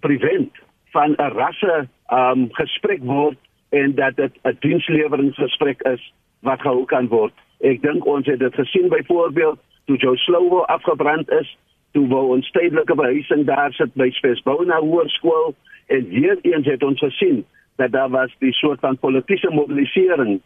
[0.00, 0.52] prevent
[0.92, 3.38] van 'n rasse um gesprek word
[3.70, 7.32] en dat dit 'n diensleweringsgesprek is wat gehou kan word.
[7.60, 11.56] Ek dink ons het dit gesien byvoorbeeld toe Joe Slowo afgebrand is,
[11.92, 15.54] toe wou ons tydelike behuising daar sit by Spesbona Hoërskool
[15.86, 17.44] en weer eens het ons gesien
[17.76, 20.40] dat daar was die soort van politieke mobilisering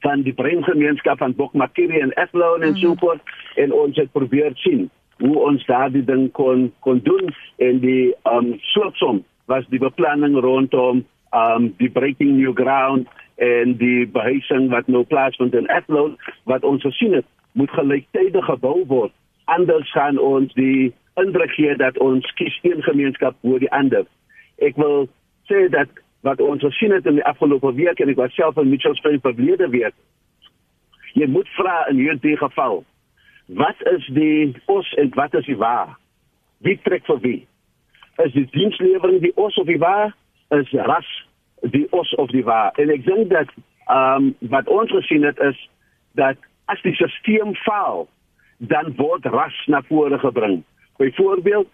[0.00, 2.76] van die breingemeenskap van Bokmakiri en Athlone en mm.
[2.76, 3.20] so voort
[3.54, 7.32] en ons het probeer sien hoe ons daardie ding kon kon doen.
[7.56, 14.06] En die um soortsom was die beplanning rondom um die breaking new ground en die
[14.08, 19.12] behuising wat nou plaasvind in Athlone wat ons gesien het moet gelyktydig gebou word.
[19.44, 24.04] Anders gaan ons die indruk gee dat ons kies een gemeenskap voor die ander
[24.62, 25.08] ek wil
[25.50, 25.88] sê dat
[26.26, 29.20] wat ons gesien het in die afgelope week en ek was self in Mitchells Plain
[29.24, 29.94] verlede week
[31.14, 32.82] jy moet vra in hierdie geval
[33.46, 35.96] wat is die os en wat is die wa
[36.66, 37.40] wie trek vir wie
[38.24, 40.10] is die dienslewering die os of die wa
[40.56, 41.08] is ras
[41.60, 42.70] die os of die wa.
[42.76, 43.50] En ek dink dat
[43.86, 45.58] ehm um, wat ons gesien het is
[46.18, 48.06] dat as die stelsel faal,
[48.58, 50.62] dan word ras na vore gebring.
[50.98, 51.68] Byvoorbeeld,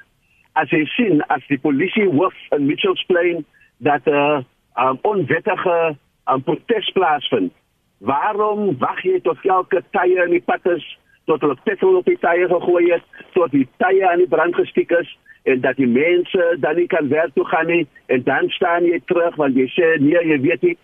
[0.53, 3.44] as jy sien as die polisie hoof in Mitchells Plain
[3.78, 4.42] dat 'n uh,
[4.76, 5.96] um, onwettige
[6.30, 7.53] um, protes plaasvind.
[7.98, 12.18] Waarom wag jy tot elke tye in die pad is tot hulle petrol op die
[12.18, 15.16] tye gegooi het, tot die tye aan die brand gestiek is?
[15.42, 19.00] en dat die mense dan nie kan werk toe gaan nie en dan staan jy
[19.05, 20.76] terug want jy sê nee jy weet nie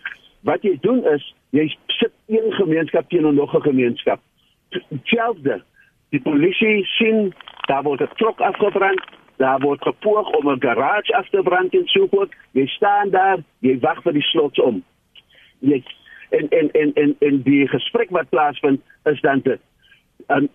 [0.47, 1.23] wat jy doen is
[1.55, 4.19] jy sit een gemeenskap teenoor nog 'n gemeenskap
[5.03, 5.61] selfde
[6.09, 7.33] die polisie sien
[7.67, 9.01] daar word 'n trok afgebrand
[9.39, 12.33] daar word gepoog om 'n garage af te brand en so voort.
[12.51, 14.83] Jy staan daar jy wag vir die slot om.
[15.59, 15.83] Jy
[16.29, 19.59] en en en en en die gesprek wat plaasvind is dan dit.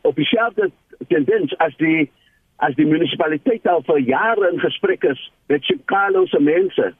[0.00, 0.70] Op dieselfde
[1.08, 2.10] tendens as die
[2.56, 6.94] as die munisipaliteit al vir jare in gesprek is met Chicago se mense,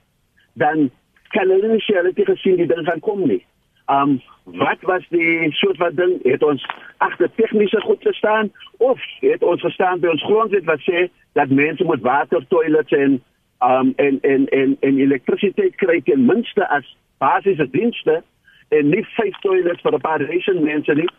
[0.53, 0.91] dan
[1.27, 3.45] kan hulle nie sê hulle het gesien die ding gaan kom nie.
[3.87, 6.65] Um wat was die soort van ding het ons
[6.97, 11.83] agter tegniese goed gestaan of het ons gestaan by ons grondwet wat sê dat mense
[11.83, 13.21] moet water, toilets en
[13.59, 18.23] um en en en en elektrisiteit kry ten minste as basiese dienste
[18.69, 21.09] en nie vyf toilets vir 'n paar reisen mense nie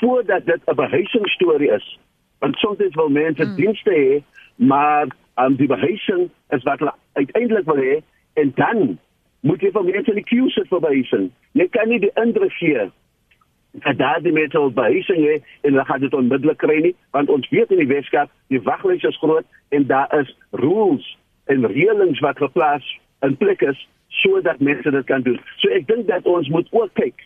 [0.00, 1.98] voordat dit 'n behuisingsstorie is.
[2.38, 3.56] Want soms wil mense hmm.
[3.56, 4.22] dienste hê,
[4.54, 5.06] maar
[5.36, 8.00] um die behuising is wat hulle uiteindelik wil hê
[8.34, 8.98] en dan
[9.40, 11.28] moet jy vir mense in die queue sit vir behuising.
[11.58, 12.88] Jy kan nie die indruk gee
[13.84, 17.28] dat daar die mense wil behuising hê en hulle gaan dit onmiddellik kry nie, want
[17.28, 19.44] ons weet in die Weskaap die waglys is groot
[19.76, 21.04] en daar is rules
[21.52, 22.86] en reëlings wat geplaas
[23.26, 23.78] in plek is
[24.22, 25.40] sodat mense dit kan doen.
[25.60, 27.20] So ek dink dat ons moet ook kyk,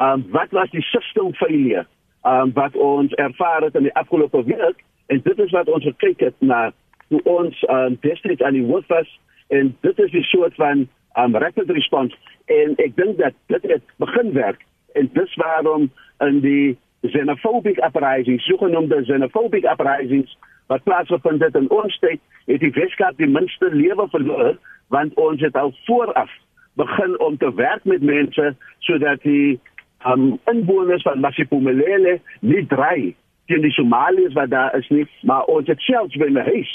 [0.00, 1.86] um wat was die system failure
[2.24, 6.20] um wat ons ervaar het in die afgelope week en dit is wat ons gekyk
[6.20, 6.70] het na
[7.08, 9.10] hoe ons um district aan die hoof was
[9.48, 10.88] en dit is die soort van
[11.20, 14.64] um rapid response en ek dink dat dit het begin werk.
[14.92, 15.90] En dis waarom
[16.20, 20.36] in die xenophobic uprisings, sogenaamde xenophobic uprisings
[20.66, 24.56] wat plaasgevind het in ons tyd, het die Weskaap die minste lewe verloor
[24.92, 26.30] want ons het al vooraf
[26.76, 29.60] begin om te werk met mense sodat die
[30.06, 33.14] um, inwoners van Masipumelele nie dry
[33.50, 36.72] teen die Somaliërs wat daar is nie, maar ons het selfs by my huis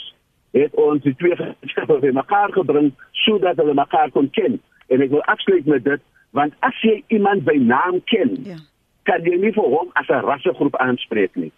[0.61, 2.91] het ons die twee gemeenskappe by mekaar gebring
[3.25, 4.59] sodat hulle mekaar kon ken.
[4.87, 6.01] En ek wil afsluit met dit
[6.35, 8.57] want as jy iemand by naam ken, ja.
[9.07, 11.51] kan jy nie vir hom as 'n rassegroep aanspreek nie.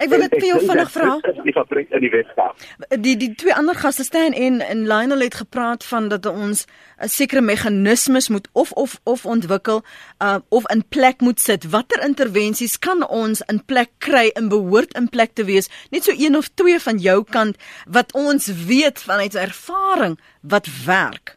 [0.00, 1.10] Ek wil dit vir jou vinnig vra.
[1.44, 2.62] Die fabriek in die Weskaap.
[3.04, 6.66] Die die twee ander gaste staan en en Lionel het gepraat van dat ons
[7.02, 9.82] 'n sekere meganismes moet of of of ontwikkel
[10.22, 11.70] uh of in plek moet sit.
[11.70, 15.68] Watter intervensies kan ons in plek kry in behoort in plek te wees?
[15.90, 21.36] Net so een of twee van jou kant wat ons weet vanuit ervaring wat werk.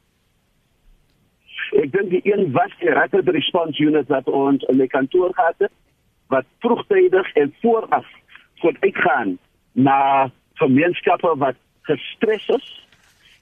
[1.76, 5.56] Ek dink die een was die rapid response unit wat ons in die kantoor gehad
[5.58, 5.72] het
[6.28, 8.06] wat vroegtydig en vooraf
[8.60, 9.38] kon uitgaan
[9.72, 12.88] na gemeenskappe wat gestres is.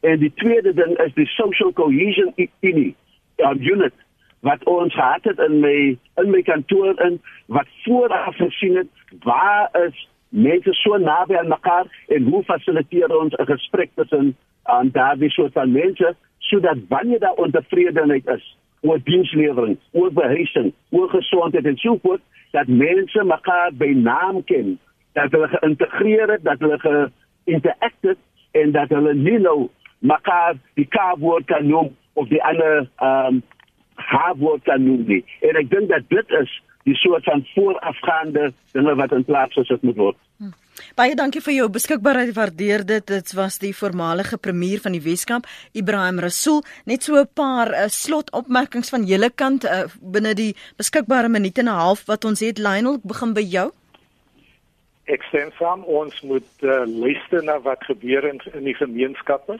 [0.01, 2.95] En die tweede ding is die social cohesion unit,
[3.37, 3.93] um, unit
[4.43, 9.69] wat ons gehad het in my in my kantoor in wat vooraf gesien het waar
[9.85, 15.29] is mense so naby aan mekaar en hoe fasiliteer ons 'n gesprek tussen aan daardie
[15.29, 21.77] soort van mense sodat wanneer daar ontevredenheid is oor dienslewering, oor behuising, oor gesondheid en
[21.77, 24.79] so voort dat mense mekaar by naam ken
[25.13, 28.17] dat hulle geïntegreer het, dat hulle geïnteract het
[28.51, 33.41] en dat hulle nie nou mekaar die K-woord kan noem of die ander ehm um,
[33.93, 35.21] H-woord kan noem nie.
[35.45, 36.51] En ek dink dat dit is
[36.83, 40.17] die soort van voorafgaande dinge wat in plaas gesit moet word.
[40.41, 40.49] Hm.
[40.97, 42.33] Baie dankie vir jou beskikbaarheid.
[42.35, 43.05] Waardeer dit.
[43.07, 45.45] Dit was die voormalige premier van die Weskaap,
[45.77, 46.63] Ibrahim Rasool.
[46.89, 51.69] Net so 'n paar uh, slotopmerkings van julle kant uh, binne die beskikbare minute en
[51.69, 52.57] 'n half wat ons het.
[52.57, 53.71] Lionel, begin by jou
[55.11, 59.59] ek sê saam ons moet uh, luister na wat gebeur in, in die gemeenskappe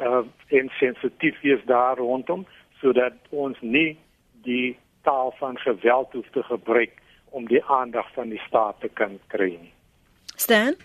[0.00, 2.46] uh, en sensitief wees daar rondom
[2.80, 3.98] sodat ons nie
[4.46, 6.94] die taal van geweld hoef te gebruik
[7.30, 9.72] om die aandag van die staat te kan kry nie.
[10.36, 10.76] Stan?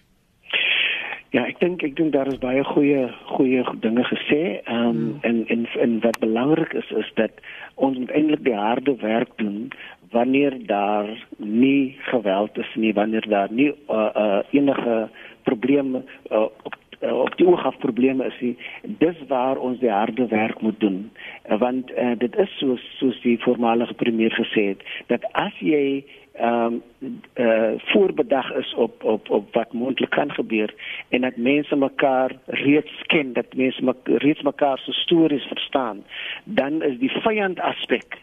[1.33, 4.41] Ja, ek dink ek dink daar is baie goeie goeie dinge gesê.
[4.69, 5.19] Ehm um, hmm.
[5.29, 7.41] en en en wat belangrik is is dat
[7.75, 9.71] ons eintlik die harde werk doen
[10.13, 15.09] wanneer daar nie geweld is nie, wanneer daar nie uh, uh, enige
[15.43, 18.55] probleme uh, op uh, op die oog af probleme is nie,
[19.03, 21.11] dis waar ons die harde werk moet doen.
[21.49, 26.03] Uh, want uh, dit is so soos die voormalige premier gesê het dat as jy
[26.33, 30.73] ehm um, uh, voorbedag is op op op wat moontlik kan gebeur
[31.09, 36.03] en dat mense mekaar reeds ken, dat mense mekaar, reeds mekaar se stories verstaan,
[36.43, 38.17] dan is die vyand aspek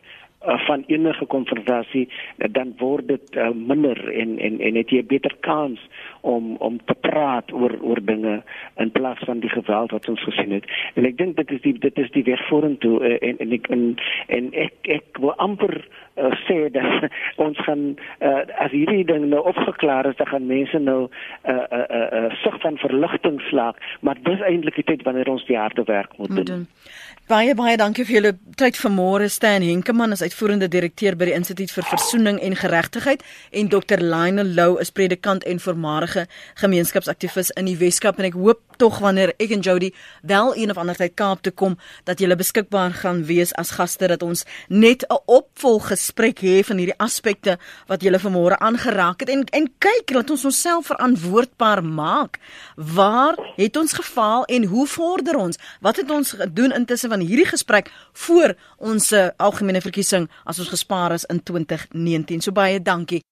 [0.46, 5.02] uh, van enige konfrontasie uh, dan word dit uh, minder en en en het jy
[5.02, 5.80] 'n beter kans
[6.20, 8.42] om om te praat oor oor dinge
[8.76, 10.64] in plaas van die geweld wat ons gesien het.
[10.94, 13.68] En ek dink dit is die dit is die weg vorentoe uh, en en ek
[13.68, 15.86] en, en ek ek wil amper
[16.20, 17.10] uh, sê dat
[17.46, 21.10] ons gaan uh, as hierdie ding nou opgeklaar is, dan gaan mense nou 'n
[21.50, 25.02] uh, 'n uh, 'n uh, uh, sig van verligting slaag, maar dis eintlik die tyd
[25.02, 26.36] wanneer ons die harde werk moet doen.
[26.36, 26.68] Moet doen.
[27.30, 31.70] Baie baie dankie vir julle tyd vanmôre Stan Henkemann is uitvoerende direkteur by die Instituut
[31.70, 33.22] vir Versoening en Geregtigheid
[33.54, 36.26] en Dr Lionel Lou is predikant en voormalige
[36.58, 40.78] gemeenskapsaktivis in die Weskaap en ek hoop tog wanneer ek en Jody wel een of
[40.80, 41.76] ander tyd Kaap toe kom
[42.08, 46.98] dat jy beskikbaar gaan wees as gaste dat ons net 'n opvolggesprek hê van hierdie
[46.98, 52.38] aspekte wat jy vanmôre aangeraak het en en kyk dat ons onsself verantwoordbaar maak.
[52.76, 55.58] Waar het ons gefaal en hoe vorder ons?
[55.80, 61.12] Wat het ons gedoen intussen van hierdie gesprek voor ons algemene verkiesing as ons gespaar
[61.12, 62.40] is in 2019?
[62.40, 63.22] So baie dankie.